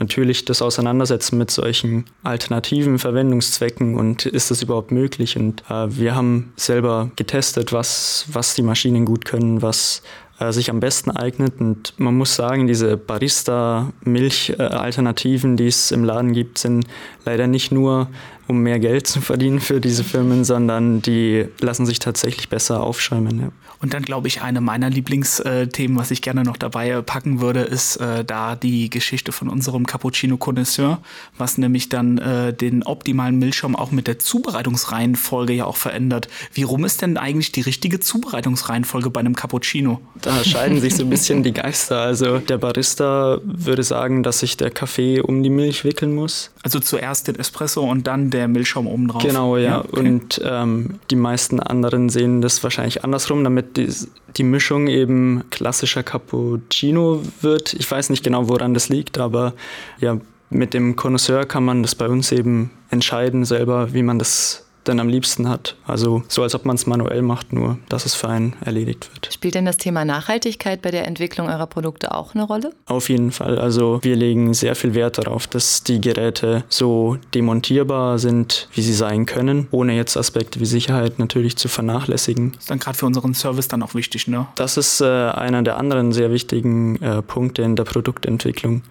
natürlich 0.00 0.44
das 0.46 0.62
Auseinandersetzen 0.62 1.38
mit 1.38 1.50
solchen 1.50 2.06
alternativen 2.24 2.98
Verwendungszwecken 2.98 3.96
und 3.96 4.26
ist 4.26 4.50
das 4.50 4.62
überhaupt 4.62 4.90
möglich. 4.90 5.36
Und 5.36 5.62
äh, 5.70 5.86
wir 5.96 6.16
haben 6.16 6.52
selber 6.56 7.10
getestet, 7.14 7.72
was, 7.72 8.24
was 8.32 8.54
die 8.54 8.62
Maschinen 8.62 9.04
gut 9.04 9.24
können, 9.24 9.62
was 9.62 10.02
äh, 10.40 10.52
sich 10.52 10.70
am 10.70 10.80
besten 10.80 11.10
eignet. 11.10 11.60
Und 11.60 11.92
man 11.98 12.16
muss 12.16 12.34
sagen, 12.34 12.66
diese 12.66 12.96
Barista-Milch-Alternativen, 12.96 15.56
die 15.56 15.66
es 15.66 15.90
im 15.92 16.02
Laden 16.02 16.32
gibt, 16.32 16.58
sind 16.58 16.86
leider 17.24 17.46
nicht 17.46 17.70
nur 17.70 18.08
um 18.50 18.62
mehr 18.62 18.80
Geld 18.80 19.06
zu 19.06 19.20
verdienen 19.20 19.60
für 19.60 19.80
diese 19.80 20.02
Firmen, 20.02 20.44
sondern 20.44 21.00
die 21.00 21.46
lassen 21.60 21.86
sich 21.86 22.00
tatsächlich 22.00 22.48
besser 22.48 22.82
aufschäumen. 22.82 23.40
Ja. 23.40 23.48
Und 23.80 23.94
dann 23.94 24.02
glaube 24.02 24.28
ich, 24.28 24.42
eine 24.42 24.60
meiner 24.60 24.90
Lieblingsthemen, 24.90 25.96
was 25.96 26.10
ich 26.10 26.20
gerne 26.20 26.42
noch 26.42 26.58
dabei 26.58 27.00
packen 27.00 27.40
würde, 27.40 27.60
ist 27.60 27.96
äh, 27.96 28.24
da 28.24 28.56
die 28.56 28.90
Geschichte 28.90 29.32
von 29.32 29.48
unserem 29.48 29.86
Cappuccino 29.86 30.36
Connoisseur, 30.36 31.00
was 31.38 31.56
nämlich 31.56 31.88
dann 31.88 32.18
äh, 32.18 32.52
den 32.52 32.82
optimalen 32.82 33.38
Milchschaum 33.38 33.76
auch 33.76 33.90
mit 33.90 34.06
der 34.06 34.18
Zubereitungsreihenfolge 34.18 35.54
ja 35.54 35.64
auch 35.64 35.76
verändert. 35.76 36.28
Wie 36.52 36.64
rum 36.64 36.84
ist 36.84 37.00
denn 37.00 37.16
eigentlich 37.16 37.52
die 37.52 37.62
richtige 37.62 38.00
Zubereitungsreihenfolge 38.00 39.10
bei 39.10 39.20
einem 39.20 39.36
Cappuccino? 39.36 40.00
Da 40.36 40.44
scheiden 40.44 40.80
sich 40.80 40.96
so 40.96 41.02
ein 41.02 41.10
bisschen 41.10 41.42
die 41.42 41.52
Geister. 41.52 42.00
Also 42.00 42.38
der 42.38 42.58
Barista 42.58 43.38
würde 43.42 43.82
sagen, 43.82 44.22
dass 44.22 44.40
sich 44.40 44.56
der 44.56 44.70
Kaffee 44.70 45.20
um 45.20 45.42
die 45.42 45.50
Milch 45.50 45.84
wickeln 45.84 46.14
muss. 46.14 46.50
Also 46.62 46.78
zuerst 46.80 47.28
den 47.28 47.36
Espresso 47.36 47.82
und 47.82 48.06
dann 48.06 48.30
der 48.30 48.48
Milchschaum 48.48 48.86
oben 48.86 49.08
drauf. 49.08 49.22
Genau, 49.22 49.56
ja. 49.56 49.62
ja 49.62 49.78
okay. 49.80 49.98
Und 49.98 50.40
ähm, 50.44 51.00
die 51.10 51.16
meisten 51.16 51.60
anderen 51.60 52.08
sehen 52.08 52.40
das 52.40 52.62
wahrscheinlich 52.62 53.04
andersrum, 53.04 53.44
damit 53.44 53.76
die, 53.76 53.88
die 54.36 54.44
Mischung 54.44 54.86
eben 54.86 55.44
klassischer 55.50 56.02
Cappuccino 56.02 57.22
wird. 57.40 57.74
Ich 57.74 57.90
weiß 57.90 58.10
nicht 58.10 58.22
genau, 58.22 58.48
woran 58.48 58.74
das 58.74 58.88
liegt, 58.88 59.18
aber 59.18 59.54
ja, 60.00 60.18
mit 60.50 60.74
dem 60.74 60.96
Connoisseur 60.96 61.44
kann 61.46 61.64
man 61.64 61.82
das 61.82 61.94
bei 61.94 62.08
uns 62.08 62.32
eben 62.32 62.70
entscheiden 62.90 63.44
selber, 63.44 63.92
wie 63.94 64.02
man 64.02 64.18
das 64.18 64.66
denn 64.90 65.00
am 65.00 65.08
liebsten 65.08 65.48
hat. 65.48 65.76
Also 65.86 66.22
so, 66.28 66.42
als 66.42 66.54
ob 66.54 66.64
man 66.64 66.76
es 66.76 66.86
manuell 66.86 67.22
macht, 67.22 67.52
nur 67.52 67.78
dass 67.88 68.06
es 68.06 68.14
für 68.14 68.28
einen 68.28 68.54
erledigt 68.64 69.10
wird. 69.12 69.32
Spielt 69.32 69.54
denn 69.54 69.64
das 69.64 69.76
Thema 69.76 70.04
Nachhaltigkeit 70.04 70.82
bei 70.82 70.90
der 70.90 71.06
Entwicklung 71.06 71.48
eurer 71.48 71.66
Produkte 71.66 72.14
auch 72.14 72.34
eine 72.34 72.44
Rolle? 72.44 72.72
Auf 72.86 73.08
jeden 73.08 73.32
Fall. 73.32 73.58
Also 73.58 74.00
wir 74.02 74.16
legen 74.16 74.52
sehr 74.54 74.74
viel 74.74 74.94
Wert 74.94 75.18
darauf, 75.18 75.46
dass 75.46 75.82
die 75.82 76.00
Geräte 76.00 76.64
so 76.68 77.16
demontierbar 77.34 78.18
sind, 78.18 78.68
wie 78.74 78.82
sie 78.82 78.92
sein 78.92 79.26
können, 79.26 79.68
ohne 79.70 79.94
jetzt 79.94 80.16
Aspekte 80.16 80.60
wie 80.60 80.66
Sicherheit 80.66 81.18
natürlich 81.18 81.56
zu 81.56 81.68
vernachlässigen. 81.68 82.52
Das 82.52 82.62
ist 82.62 82.70
dann 82.70 82.78
gerade 82.78 82.98
für 82.98 83.06
unseren 83.06 83.34
Service 83.34 83.68
dann 83.68 83.82
auch 83.82 83.94
wichtig, 83.94 84.28
ne? 84.28 84.46
Das 84.56 84.76
ist 84.76 85.00
äh, 85.00 85.04
einer 85.04 85.62
der 85.62 85.78
anderen 85.78 86.12
sehr 86.12 86.30
wichtigen 86.30 87.00
äh, 87.02 87.22
Punkte 87.22 87.62
in 87.62 87.76
der 87.76 87.84
Produktentwicklung 87.84 88.82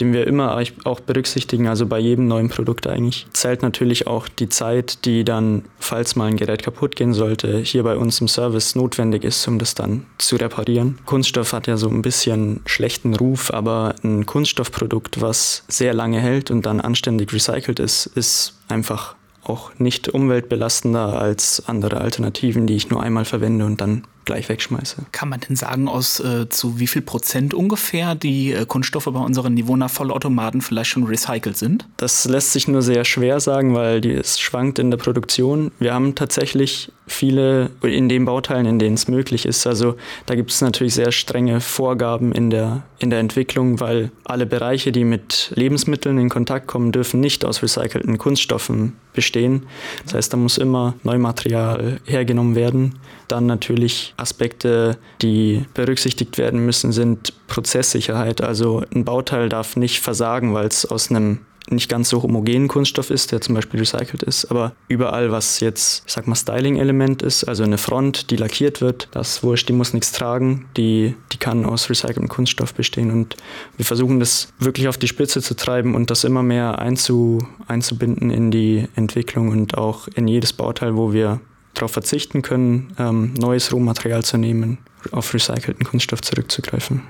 den 0.00 0.12
wir 0.12 0.26
immer 0.26 0.60
auch 0.84 1.00
berücksichtigen, 1.00 1.68
also 1.68 1.86
bei 1.86 1.98
jedem 1.98 2.26
neuen 2.26 2.48
Produkt 2.48 2.86
eigentlich, 2.86 3.26
zählt 3.32 3.62
natürlich 3.62 4.06
auch 4.06 4.28
die 4.28 4.48
Zeit, 4.48 5.04
die 5.04 5.24
dann, 5.24 5.64
falls 5.78 6.16
mal 6.16 6.26
ein 6.26 6.36
Gerät 6.36 6.62
kaputt 6.62 6.96
gehen 6.96 7.14
sollte, 7.14 7.58
hier 7.58 7.82
bei 7.82 7.96
uns 7.96 8.20
im 8.20 8.28
Service 8.28 8.74
notwendig 8.74 9.24
ist, 9.24 9.46
um 9.46 9.58
das 9.58 9.74
dann 9.74 10.06
zu 10.18 10.36
reparieren. 10.36 10.98
Kunststoff 11.06 11.52
hat 11.52 11.66
ja 11.66 11.76
so 11.76 11.88
ein 11.88 12.02
bisschen 12.02 12.60
schlechten 12.66 13.14
Ruf, 13.14 13.52
aber 13.52 13.94
ein 14.02 14.26
Kunststoffprodukt, 14.26 15.20
was 15.20 15.64
sehr 15.68 15.94
lange 15.94 16.20
hält 16.20 16.50
und 16.50 16.66
dann 16.66 16.80
anständig 16.80 17.32
recycelt 17.32 17.78
ist, 17.78 18.06
ist 18.06 18.54
einfach 18.68 19.16
auch 19.42 19.72
nicht 19.78 20.08
umweltbelastender 20.08 21.20
als 21.20 21.62
andere 21.66 22.00
Alternativen, 22.00 22.66
die 22.66 22.76
ich 22.76 22.90
nur 22.90 23.02
einmal 23.02 23.24
verwende 23.24 23.66
und 23.66 23.80
dann 23.80 24.04
gleich 24.24 24.48
wegschmeiße. 24.48 25.06
Kann 25.12 25.28
man 25.28 25.40
denn 25.40 25.56
sagen, 25.56 25.88
aus 25.88 26.20
äh, 26.20 26.48
zu 26.48 26.78
wie 26.78 26.86
viel 26.86 27.02
Prozent 27.02 27.54
ungefähr 27.54 28.14
die 28.14 28.52
äh, 28.52 28.66
Kunststoffe 28.66 29.04
bei 29.04 29.20
unseren 29.20 29.54
Nivona 29.54 29.88
Vollautomaten 29.88 30.60
vielleicht 30.60 30.90
schon 30.90 31.04
recycelt 31.04 31.56
sind? 31.56 31.86
Das 31.96 32.24
lässt 32.24 32.52
sich 32.52 32.68
nur 32.68 32.82
sehr 32.82 33.04
schwer 33.04 33.40
sagen, 33.40 33.74
weil 33.74 34.00
die, 34.00 34.12
es 34.12 34.40
schwankt 34.40 34.78
in 34.78 34.90
der 34.90 34.98
Produktion. 34.98 35.70
Wir 35.78 35.94
haben 35.94 36.14
tatsächlich 36.14 36.92
viele 37.06 37.70
in 37.82 38.08
den 38.08 38.24
Bauteilen, 38.24 38.66
in 38.66 38.78
denen 38.78 38.94
es 38.94 39.08
möglich 39.08 39.46
ist. 39.46 39.66
Also 39.66 39.96
da 40.26 40.34
gibt 40.34 40.50
es 40.50 40.60
natürlich 40.60 40.94
sehr 40.94 41.12
strenge 41.12 41.60
Vorgaben 41.60 42.32
in 42.32 42.50
der, 42.50 42.82
in 42.98 43.10
der 43.10 43.18
Entwicklung, 43.18 43.80
weil 43.80 44.10
alle 44.24 44.46
Bereiche, 44.46 44.90
die 44.90 45.04
mit 45.04 45.52
Lebensmitteln 45.54 46.18
in 46.18 46.28
Kontakt 46.28 46.66
kommen, 46.66 46.92
dürfen 46.92 47.20
nicht 47.20 47.44
aus 47.44 47.62
recycelten 47.62 48.18
Kunststoffen 48.18 48.94
bestehen. 49.12 49.66
Das 50.04 50.14
heißt, 50.14 50.32
da 50.32 50.36
muss 50.36 50.58
immer 50.58 50.94
Neumaterial 51.02 52.00
hergenommen 52.04 52.54
werden. 52.54 52.98
Dann 53.28 53.46
natürlich 53.46 54.13
Aspekte, 54.16 54.98
die 55.22 55.64
berücksichtigt 55.74 56.38
werden 56.38 56.64
müssen, 56.64 56.92
sind 56.92 57.32
Prozesssicherheit. 57.46 58.40
Also 58.40 58.82
ein 58.94 59.04
Bauteil 59.04 59.48
darf 59.48 59.76
nicht 59.76 60.00
versagen, 60.00 60.54
weil 60.54 60.66
es 60.66 60.86
aus 60.86 61.10
einem 61.10 61.40
nicht 61.70 61.88
ganz 61.88 62.10
so 62.10 62.22
homogenen 62.22 62.68
Kunststoff 62.68 63.10
ist, 63.10 63.32
der 63.32 63.40
zum 63.40 63.54
Beispiel 63.54 63.80
recycelt 63.80 64.22
ist, 64.22 64.50
aber 64.50 64.72
überall, 64.88 65.30
was 65.30 65.60
jetzt, 65.60 66.04
ich 66.06 66.12
sag 66.12 66.26
mal, 66.26 66.34
Styling-Element 66.34 67.22
ist, 67.22 67.44
also 67.44 67.64
eine 67.64 67.78
Front, 67.78 68.30
die 68.30 68.36
lackiert 68.36 68.80
wird, 68.80 69.08
das 69.12 69.42
wurscht, 69.42 69.68
die 69.68 69.72
muss 69.72 69.94
nichts 69.94 70.12
tragen, 70.12 70.66
die, 70.76 71.14
die 71.32 71.38
kann 71.38 71.64
aus 71.64 71.88
recyceltem 71.88 72.28
Kunststoff 72.28 72.74
bestehen 72.74 73.10
und 73.10 73.36
wir 73.76 73.84
versuchen 73.84 74.20
das 74.20 74.48
wirklich 74.58 74.88
auf 74.88 74.98
die 74.98 75.08
Spitze 75.08 75.40
zu 75.40 75.56
treiben 75.56 75.94
und 75.94 76.10
das 76.10 76.24
immer 76.24 76.42
mehr 76.42 76.78
einzu, 76.78 77.46
einzubinden 77.66 78.30
in 78.30 78.50
die 78.50 78.86
Entwicklung 78.94 79.48
und 79.48 79.78
auch 79.78 80.08
in 80.08 80.28
jedes 80.28 80.52
Bauteil, 80.52 80.96
wo 80.96 81.12
wir 81.12 81.40
darauf 81.74 81.92
verzichten 81.92 82.42
können, 82.42 82.94
ähm, 82.98 83.34
neues 83.34 83.72
Rohmaterial 83.72 84.22
zu 84.22 84.38
nehmen, 84.38 84.78
auf 85.12 85.32
recycelten 85.34 85.84
Kunststoff 85.84 86.22
zurückzugreifen. 86.22 87.02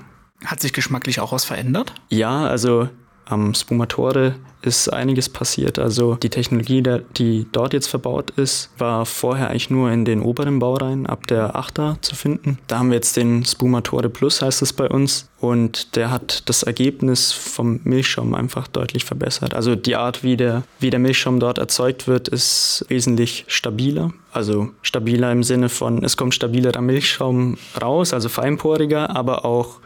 Hat 0.43 0.59
sich 0.59 0.73
geschmacklich 0.73 1.19
auch 1.19 1.31
was 1.31 1.45
verändert? 1.45 1.93
Ja, 2.09 2.45
also 2.45 2.89
am 3.25 3.53
Spumatore 3.53 4.35
ist 4.65 4.91
einiges 4.91 5.29
passiert. 5.29 5.77
Also 5.77 6.15
die 6.15 6.29
Technologie, 6.29 6.83
die 7.17 7.45
dort 7.51 7.73
jetzt 7.73 7.87
verbaut 7.87 8.31
ist, 8.31 8.71
war 8.77 9.05
vorher 9.05 9.49
eigentlich 9.49 9.69
nur 9.69 9.91
in 9.91 10.05
den 10.05 10.21
oberen 10.21 10.59
Baureihen 10.59 11.05
ab 11.05 11.27
der 11.27 11.55
8er 11.55 12.01
zu 12.01 12.15
finden. 12.15 12.57
Da 12.67 12.79
haben 12.79 12.89
wir 12.89 12.95
jetzt 12.95 13.15
den 13.15 13.45
Spumatore 13.45 14.09
Plus, 14.09 14.41
heißt 14.41 14.61
es 14.61 14.73
bei 14.73 14.89
uns. 14.89 15.29
Und 15.39 15.95
der 15.95 16.09
hat 16.09 16.49
das 16.49 16.63
Ergebnis 16.63 17.31
vom 17.31 17.79
Milchschaum 17.83 18.33
einfach 18.33 18.67
deutlich 18.67 19.05
verbessert. 19.05 19.53
Also 19.53 19.75
die 19.75 19.95
Art, 19.95 20.23
wie 20.23 20.37
der, 20.37 20.63
wie 20.79 20.89
der 20.89 20.99
Milchschaum 20.99 21.39
dort 21.39 21.59
erzeugt 21.59 22.07
wird, 22.07 22.27
ist 22.27 22.85
wesentlich 22.87 23.45
stabiler. 23.47 24.11
Also 24.31 24.69
stabiler 24.81 25.31
im 25.31 25.43
Sinne 25.43 25.69
von, 25.69 26.03
es 26.03 26.17
kommt 26.17 26.33
stabilerer 26.33 26.81
Milchschaum 26.81 27.57
raus, 27.79 28.13
also 28.13 28.29
feinporiger, 28.29 29.15
aber 29.15 29.45
auch 29.45 29.79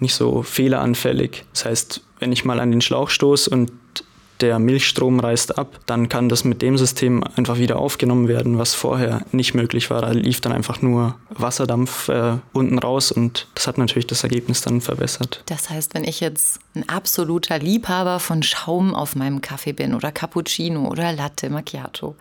nicht 0.00 0.14
so 0.14 0.42
fehleranfällig. 0.42 1.44
Das 1.52 1.64
heißt, 1.64 2.02
wenn 2.18 2.32
ich 2.32 2.44
mal 2.44 2.60
an 2.60 2.70
den 2.70 2.80
Schlauch 2.80 3.10
stoße 3.10 3.50
und 3.50 3.70
der 4.40 4.58
Milchstrom 4.58 5.20
reißt 5.20 5.58
ab, 5.58 5.78
dann 5.86 6.08
kann 6.08 6.28
das 6.28 6.44
mit 6.44 6.60
dem 6.60 6.76
System 6.76 7.22
einfach 7.36 7.58
wieder 7.58 7.78
aufgenommen 7.78 8.28
werden, 8.28 8.58
was 8.58 8.74
vorher 8.74 9.22
nicht 9.32 9.54
möglich 9.54 9.90
war. 9.90 10.02
Da 10.02 10.10
lief 10.10 10.40
dann 10.40 10.52
einfach 10.52 10.82
nur 10.82 11.14
Wasserdampf 11.30 12.08
äh, 12.08 12.38
unten 12.52 12.78
raus 12.78 13.12
und 13.12 13.46
das 13.54 13.66
hat 13.66 13.78
natürlich 13.78 14.06
das 14.06 14.24
Ergebnis 14.24 14.60
dann 14.60 14.80
verbessert. 14.80 15.42
Das 15.46 15.70
heißt, 15.70 15.94
wenn 15.94 16.04
ich 16.04 16.20
jetzt 16.20 16.58
ein 16.74 16.88
absoluter 16.88 17.58
Liebhaber 17.58 18.18
von 18.18 18.42
Schaum 18.42 18.94
auf 18.94 19.14
meinem 19.14 19.40
Kaffee 19.40 19.72
bin 19.72 19.94
oder 19.94 20.10
Cappuccino 20.10 20.88
oder 20.88 21.12
Latte 21.12 21.48
Macchiato, 21.48 22.16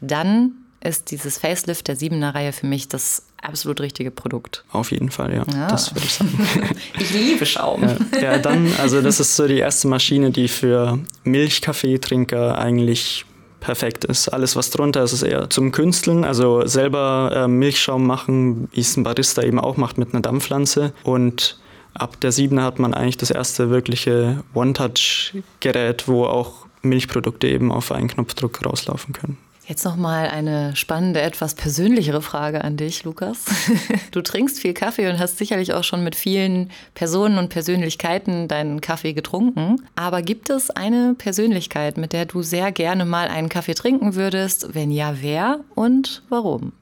dann 0.00 0.52
ist 0.80 1.10
dieses 1.10 1.38
Facelift 1.38 1.88
der 1.88 1.96
siebener 1.96 2.34
Reihe 2.34 2.52
für 2.52 2.66
mich 2.66 2.88
das 2.88 3.22
absolut 3.42 3.80
richtige 3.80 4.10
Produkt. 4.10 4.64
Auf 4.72 4.90
jeden 4.90 5.10
Fall, 5.10 5.32
ja. 5.34 5.44
ja. 5.52 5.68
Das 5.68 5.94
würde 5.94 6.06
ich 6.06 6.14
sagen. 6.14 6.48
ich 6.98 7.12
liebe 7.12 7.46
Schaum. 7.46 7.82
Ja, 7.82 8.20
ja, 8.20 8.38
dann, 8.38 8.72
also 8.78 9.00
das 9.00 9.20
ist 9.20 9.36
so 9.36 9.46
die 9.46 9.58
erste 9.58 9.88
Maschine, 9.88 10.30
die 10.30 10.48
für 10.48 10.98
Milchkaffeetrinker 11.24 12.58
eigentlich 12.58 13.24
perfekt 13.60 14.04
ist. 14.04 14.28
Alles, 14.28 14.56
was 14.56 14.70
drunter 14.70 15.02
ist, 15.02 15.12
ist 15.12 15.22
eher 15.22 15.50
zum 15.50 15.72
Künsteln, 15.72 16.24
also 16.24 16.66
selber 16.66 17.32
äh, 17.34 17.48
Milchschaum 17.48 18.06
machen, 18.06 18.68
wie 18.72 18.80
es 18.80 18.96
ein 18.96 19.02
Barista 19.02 19.42
eben 19.42 19.58
auch 19.58 19.76
macht 19.76 19.98
mit 19.98 20.12
einer 20.12 20.22
Dampfpflanze. 20.22 20.92
Und 21.02 21.58
ab 21.94 22.20
der 22.20 22.32
Siebener 22.32 22.62
hat 22.62 22.78
man 22.78 22.94
eigentlich 22.94 23.16
das 23.16 23.30
erste 23.30 23.70
wirkliche 23.70 24.44
One-Touch-Gerät, 24.54 26.06
wo 26.06 26.24
auch 26.24 26.66
Milchprodukte 26.82 27.48
eben 27.48 27.72
auf 27.72 27.90
einen 27.90 28.08
Knopfdruck 28.08 28.64
rauslaufen 28.64 29.12
können. 29.12 29.38
Jetzt 29.68 29.84
noch 29.84 29.96
mal 29.96 30.28
eine 30.28 30.74
spannende, 30.76 31.20
etwas 31.20 31.54
persönlichere 31.54 32.22
Frage 32.22 32.64
an 32.64 32.78
dich, 32.78 33.04
Lukas. 33.04 33.44
Du 34.12 34.22
trinkst 34.22 34.58
viel 34.58 34.72
Kaffee 34.72 35.10
und 35.10 35.18
hast 35.18 35.36
sicherlich 35.36 35.74
auch 35.74 35.84
schon 35.84 36.02
mit 36.02 36.16
vielen 36.16 36.70
Personen 36.94 37.36
und 37.36 37.50
Persönlichkeiten 37.50 38.48
deinen 38.48 38.80
Kaffee 38.80 39.12
getrunken. 39.12 39.82
Aber 39.94 40.22
gibt 40.22 40.48
es 40.48 40.70
eine 40.70 41.14
Persönlichkeit, 41.16 41.98
mit 41.98 42.14
der 42.14 42.24
du 42.24 42.42
sehr 42.42 42.72
gerne 42.72 43.04
mal 43.04 43.28
einen 43.28 43.50
Kaffee 43.50 43.74
trinken 43.74 44.14
würdest? 44.14 44.74
Wenn 44.74 44.90
ja, 44.90 45.16
wer 45.20 45.60
und 45.74 46.22
warum? 46.30 46.72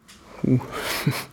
Uh. 0.44 0.61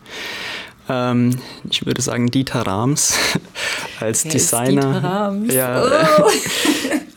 ähm, 0.88 1.38
ich 1.70 1.86
würde 1.86 2.02
sagen 2.02 2.32
Dieter 2.32 2.62
Rams 2.62 3.16
als 4.00 4.24
wer 4.24 4.32
Designer. 4.32 4.94
Dieter 4.94 5.04
Rams? 5.04 5.54
Ja, 5.54 5.84
oh. 5.84 6.30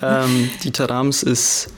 ähm, 0.03 0.51
Dieter 0.63 0.89
Rams 0.91 1.23
ist 1.23 1.69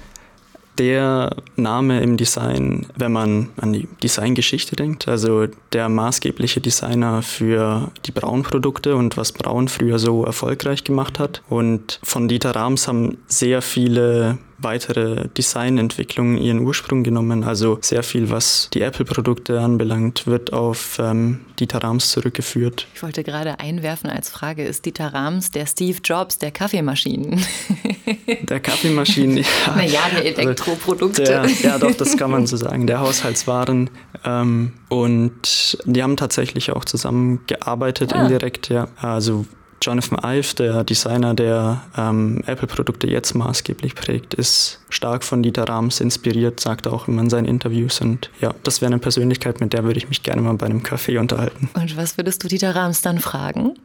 der 0.80 1.36
Name 1.58 2.02
im 2.02 2.18
Design, 2.18 2.88
wenn 2.96 3.12
man 3.12 3.50
an 3.58 3.74
die 3.74 3.88
Designgeschichte 4.02 4.76
denkt. 4.76 5.08
Also 5.08 5.48
der 5.74 5.90
maßgebliche 5.90 6.62
Designer 6.62 7.22
für 7.22 7.92
die 8.06 8.12
Braunprodukte 8.12 8.96
und 8.96 9.18
was 9.18 9.34
Braun 9.34 9.68
früher 9.68 10.00
so 10.00 10.24
erfolgreich 10.24 10.84
gemacht 10.84 11.20
hat. 11.20 11.44
Und 11.50 12.00
von 12.02 12.28
Dieter 12.28 12.56
Rams 12.56 12.88
haben 12.88 13.18
sehr 13.28 13.62
viele 13.62 14.38
weitere 14.62 15.28
Designentwicklungen 15.30 16.38
ihren 16.38 16.60
Ursprung 16.60 17.04
genommen. 17.04 17.44
Also 17.44 17.78
sehr 17.82 18.04
viel, 18.04 18.30
was 18.30 18.70
die 18.74 18.82
Apple-Produkte 18.82 19.60
anbelangt, 19.60 20.28
wird 20.28 20.54
auf 20.54 21.00
ähm, 21.00 21.42
Dieter 21.60 21.84
Rams 21.84 22.12
zurückgeführt. 22.12 22.88
Ich 22.94 23.04
wollte 23.04 23.24
gerade 23.24 23.60
einwerfen 23.60 24.10
als 24.10 24.30
Frage, 24.30 24.64
ist 24.64 24.86
Dieter 24.86 25.14
Rams 25.14 25.52
der 25.52 25.66
Steve 25.66 26.00
Jobs 26.04 26.38
der 26.38 26.52
Kaffeemaschinen? 26.52 27.44
Der 28.44 28.60
Kaffeemaschinen, 28.60 29.38
ja. 29.38 29.44
Naja, 29.76 30.00
der 30.12 30.20
also 30.20 30.42
Elektroprodukte. 30.42 31.24
Der, 31.24 31.46
ja, 31.62 31.78
doch, 31.78 31.94
das 31.94 32.18
kann 32.18 32.32
man 32.32 32.48
so 32.48 32.58
sagen. 32.58 32.88
Der 32.88 33.00
Haushaltswaren. 33.00 33.90
Ähm, 34.26 34.74
und 34.90 35.78
die 35.86 36.04
haben 36.04 36.18
tatsächlich 36.18 36.72
auch 36.72 36.86
zusammengearbeitet 36.86 38.14
ah. 38.14 38.24
indirekt, 38.24 38.70
ja. 38.70 38.88
Also 38.98 39.46
Jonathan 39.82 40.20
Ive, 40.24 40.56
der 40.56 40.84
Designer, 40.84 41.34
der 41.34 41.84
ähm, 41.98 42.44
Apple-Produkte 42.46 43.08
jetzt 43.08 43.34
maßgeblich 43.34 43.96
prägt, 43.96 44.34
ist 44.34 44.80
stark 44.90 45.24
von 45.24 45.44
Dieter 45.44 45.64
Rams 45.64 46.00
inspiriert, 46.02 46.60
sagt 46.60 46.86
er 46.86 46.94
auch 46.94 47.08
immer 47.08 47.22
in 47.22 47.30
seinen 47.30 47.46
Interviews. 47.46 48.02
Und 48.02 48.30
ja, 48.42 48.54
das 48.64 48.82
wäre 48.82 48.92
eine 48.92 49.00
Persönlichkeit, 49.00 49.62
mit 49.62 49.74
der 49.74 49.84
würde 49.84 49.98
ich 49.98 50.10
mich 50.10 50.24
gerne 50.24 50.42
mal 50.42 50.54
bei 50.54 50.66
einem 50.66 50.82
Café 50.82 51.20
unterhalten. 51.20 51.70
Und 51.74 51.98
was 51.98 52.18
würdest 52.18 52.44
du 52.44 52.48
Dieter 52.48 52.76
Rams 52.76 53.02
dann 53.02 53.20
fragen? 53.20 53.76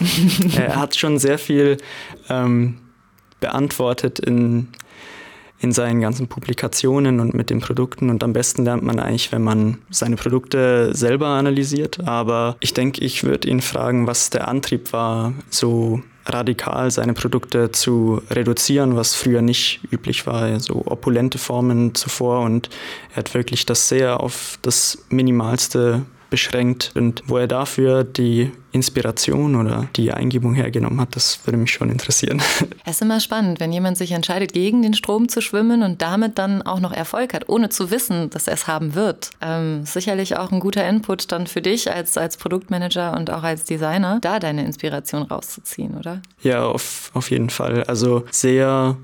er 0.56 0.76
hat 0.76 0.96
schon 0.96 1.18
sehr 1.18 1.38
viel 1.38 1.78
ähm, 2.28 2.78
beantwortet 3.40 4.18
in 4.18 4.68
in 5.60 5.72
seinen 5.72 6.00
ganzen 6.00 6.28
Publikationen 6.28 7.20
und 7.20 7.34
mit 7.34 7.50
den 7.50 7.60
Produkten. 7.60 8.10
Und 8.10 8.22
am 8.22 8.32
besten 8.32 8.64
lernt 8.64 8.82
man 8.82 8.98
eigentlich, 8.98 9.32
wenn 9.32 9.42
man 9.42 9.78
seine 9.90 10.16
Produkte 10.16 10.94
selber 10.94 11.28
analysiert. 11.28 12.06
Aber 12.06 12.56
ich 12.60 12.74
denke, 12.74 13.02
ich 13.02 13.24
würde 13.24 13.48
ihn 13.48 13.60
fragen, 13.60 14.06
was 14.06 14.30
der 14.30 14.48
Antrieb 14.48 14.92
war, 14.92 15.32
so 15.50 16.02
radikal 16.26 16.90
seine 16.90 17.12
Produkte 17.12 17.70
zu 17.70 18.22
reduzieren, 18.30 18.96
was 18.96 19.14
früher 19.14 19.42
nicht 19.42 19.80
üblich 19.90 20.26
war, 20.26 20.58
so 20.60 20.82
opulente 20.86 21.38
Formen 21.38 21.94
zuvor 21.94 22.40
und 22.40 22.70
er 23.10 23.16
hat 23.18 23.34
wirklich 23.34 23.66
das 23.66 23.88
sehr 23.88 24.20
auf 24.20 24.58
das 24.62 25.04
Minimalste 25.10 26.06
beschränkt 26.30 26.92
und 26.94 27.22
wo 27.26 27.38
er 27.38 27.46
dafür 27.46 28.04
die 28.04 28.50
Inspiration 28.72 29.54
oder 29.54 29.88
die 29.94 30.12
Eingebung 30.12 30.54
hergenommen 30.54 31.00
hat, 31.00 31.14
das 31.14 31.38
würde 31.46 31.56
mich 31.56 31.70
schon 31.70 31.90
interessieren. 31.90 32.42
Es 32.86 32.96
ist 32.96 33.02
immer 33.02 33.20
spannend, 33.20 33.60
wenn 33.60 33.72
jemand 33.72 33.96
sich 33.96 34.12
entscheidet, 34.12 34.52
gegen 34.52 34.82
den 34.82 34.92
Strom 34.92 35.28
zu 35.28 35.40
schwimmen 35.40 35.82
und 35.82 36.02
damit 36.02 36.38
dann 36.38 36.60
auch 36.60 36.80
noch 36.80 36.92
Erfolg 36.92 37.32
hat, 37.32 37.48
ohne 37.48 37.70
zu 37.70 37.90
wissen, 37.90 38.28
dass 38.30 38.46
er 38.46 38.54
es 38.54 38.66
haben 38.66 38.94
wird. 38.94 39.30
Ähm, 39.40 39.86
sicherlich 39.86 40.36
auch 40.36 40.52
ein 40.52 40.60
guter 40.60 40.86
Input 40.86 41.32
dann 41.32 41.46
für 41.46 41.62
dich 41.62 41.90
als, 41.90 42.18
als 42.18 42.36
Produktmanager 42.36 43.16
und 43.16 43.30
auch 43.30 43.42
als 43.42 43.64
Designer, 43.64 44.18
da 44.20 44.38
deine 44.38 44.64
Inspiration 44.64 45.22
rauszuziehen, 45.22 45.96
oder? 45.96 46.20
Ja, 46.42 46.64
auf, 46.64 47.10
auf 47.14 47.30
jeden 47.30 47.48
Fall. 47.48 47.84
Also 47.84 48.24
sehr 48.30 48.96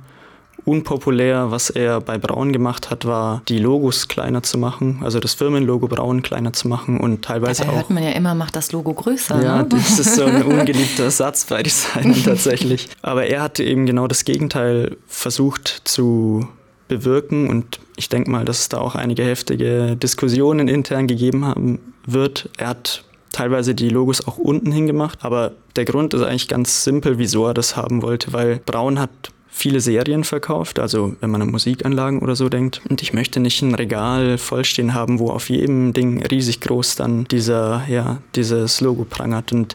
unpopulär. 0.65 1.51
Was 1.51 1.71
er 1.71 2.01
bei 2.01 2.19
Braun 2.19 2.53
gemacht 2.53 2.91
hat, 2.91 3.05
war, 3.05 3.43
die 3.49 3.59
Logos 3.59 4.09
kleiner 4.09 4.43
zu 4.43 4.59
machen, 4.59 5.01
also 5.03 5.21
das 5.21 5.35
Firmenlogo 5.35 5.89
Braun 5.89 6.23
kleiner 6.23 6.53
zu 6.53 6.69
machen 6.69 6.99
und 6.99 7.23
teilweise 7.23 7.63
Dabei 7.63 7.73
auch. 7.73 7.77
hört 7.79 7.91
man 7.91 8.03
ja 8.03 8.11
immer, 8.11 8.35
macht 8.35 8.57
das 8.57 8.73
Logo 8.73 8.93
größer. 8.95 9.43
Ja, 9.43 9.59
ne? 9.59 9.69
das 9.69 9.99
ist 9.99 10.15
so 10.15 10.25
ein 10.25 10.43
ungeliebter 10.45 11.11
Satz 11.11 11.45
bei 11.47 11.63
Designern 11.63 12.23
tatsächlich. 12.25 12.89
Aber 13.03 13.27
er 13.27 13.43
hatte 13.43 13.65
eben 13.65 13.87
genau 13.87 14.07
das 14.07 14.25
Gegenteil 14.25 14.97
versucht 15.07 15.83
zu 15.85 16.49
bewirken 16.89 17.49
und 17.49 17.81
ich 17.97 18.09
denke 18.09 18.31
mal, 18.31 18.45
dass 18.45 18.61
es 18.61 18.69
da 18.69 18.79
auch 18.79 18.97
einige 18.97 19.23
heftige 19.25 19.97
Diskussionen 19.97 20.69
intern 20.69 21.07
gegeben 21.07 21.45
haben 21.45 21.79
wird. 22.05 22.49
Er 22.59 22.69
hat 22.69 23.05
teilweise 23.33 23.75
die 23.75 23.89
Logos 23.89 24.27
auch 24.27 24.39
unten 24.39 24.73
hingemacht, 24.73 25.21
aber 25.23 25.53
der 25.77 25.85
Grund 25.85 26.15
ist 26.15 26.23
eigentlich 26.23 26.49
ganz 26.49 26.85
simpel, 26.85 27.19
wieso 27.19 27.47
er 27.47 27.55
das 27.55 27.77
haben 27.77 28.03
wollte, 28.03 28.33
weil 28.33 28.61
Braun 28.67 28.99
hat 28.99 29.11
viele 29.51 29.81
Serien 29.81 30.25
verkauft, 30.25 30.79
also 30.79 31.17
wenn 31.21 31.31
man 31.31 31.43
an 31.43 31.51
Musikanlagen 31.51 32.21
oder 32.21 32.37
so 32.37 32.49
denkt. 32.49 32.81
Und 32.89 33.03
ich 33.03 33.13
möchte 33.13 33.41
nicht 33.41 33.63
ein 33.63 33.75
Regal 33.75 34.39
vollstehen 34.39 34.95
haben, 34.95 35.19
wo 35.19 35.31
auf 35.31 35.51
jedem 35.51 35.93
Ding 35.93 36.25
riesig 36.25 36.61
groß 36.61 36.97
dann 36.97 37.25
dieser, 37.25 37.85
ja, 37.89 38.19
dieses 38.37 38.81
Logo 38.81 39.05
prangert. 39.05 39.53
Und 39.53 39.75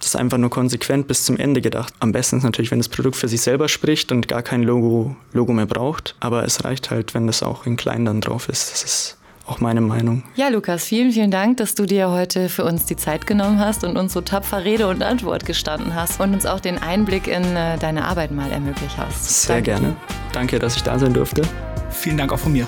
das 0.00 0.08
ist 0.08 0.16
einfach 0.16 0.38
nur 0.38 0.50
konsequent 0.50 1.06
bis 1.08 1.24
zum 1.24 1.36
Ende 1.36 1.60
gedacht. 1.60 1.94
Am 2.00 2.12
besten 2.12 2.38
ist 2.38 2.42
natürlich, 2.42 2.70
wenn 2.70 2.78
das 2.78 2.88
Produkt 2.88 3.16
für 3.16 3.28
sich 3.28 3.42
selber 3.42 3.68
spricht 3.68 4.12
und 4.12 4.28
gar 4.28 4.42
kein 4.42 4.62
Logo, 4.62 5.14
Logo 5.32 5.52
mehr 5.52 5.66
braucht. 5.66 6.16
Aber 6.20 6.44
es 6.44 6.64
reicht 6.64 6.90
halt, 6.90 7.14
wenn 7.14 7.26
das 7.26 7.42
auch 7.42 7.66
in 7.66 7.76
klein 7.76 8.04
dann 8.04 8.20
drauf 8.20 8.48
ist. 8.48 8.72
Das 8.72 8.82
ist 8.82 9.19
auch 9.46 9.60
meine 9.60 9.80
Meinung. 9.80 10.22
Ja, 10.36 10.48
Lukas, 10.48 10.84
vielen, 10.84 11.12
vielen 11.12 11.30
Dank, 11.30 11.56
dass 11.56 11.74
du 11.74 11.86
dir 11.86 12.10
heute 12.10 12.48
für 12.48 12.64
uns 12.64 12.86
die 12.86 12.96
Zeit 12.96 13.26
genommen 13.26 13.58
hast 13.58 13.84
und 13.84 13.96
uns 13.96 14.12
so 14.12 14.20
tapfer 14.20 14.64
Rede 14.64 14.88
und 14.88 15.02
Antwort 15.02 15.46
gestanden 15.46 15.94
hast 15.94 16.20
und 16.20 16.34
uns 16.34 16.46
auch 16.46 16.60
den 16.60 16.78
Einblick 16.78 17.26
in 17.26 17.44
äh, 17.56 17.78
deine 17.78 18.04
Arbeit 18.04 18.30
mal 18.30 18.50
ermöglicht 18.50 18.96
hast. 18.96 19.42
Sehr 19.46 19.56
Danke 19.56 19.70
gerne. 19.70 19.96
Danke, 20.32 20.58
dass 20.58 20.76
ich 20.76 20.82
da 20.82 20.98
sein 20.98 21.12
durfte. 21.12 21.42
Vielen 21.90 22.16
Dank 22.16 22.32
auch 22.32 22.38
von 22.38 22.52
mir. 22.52 22.66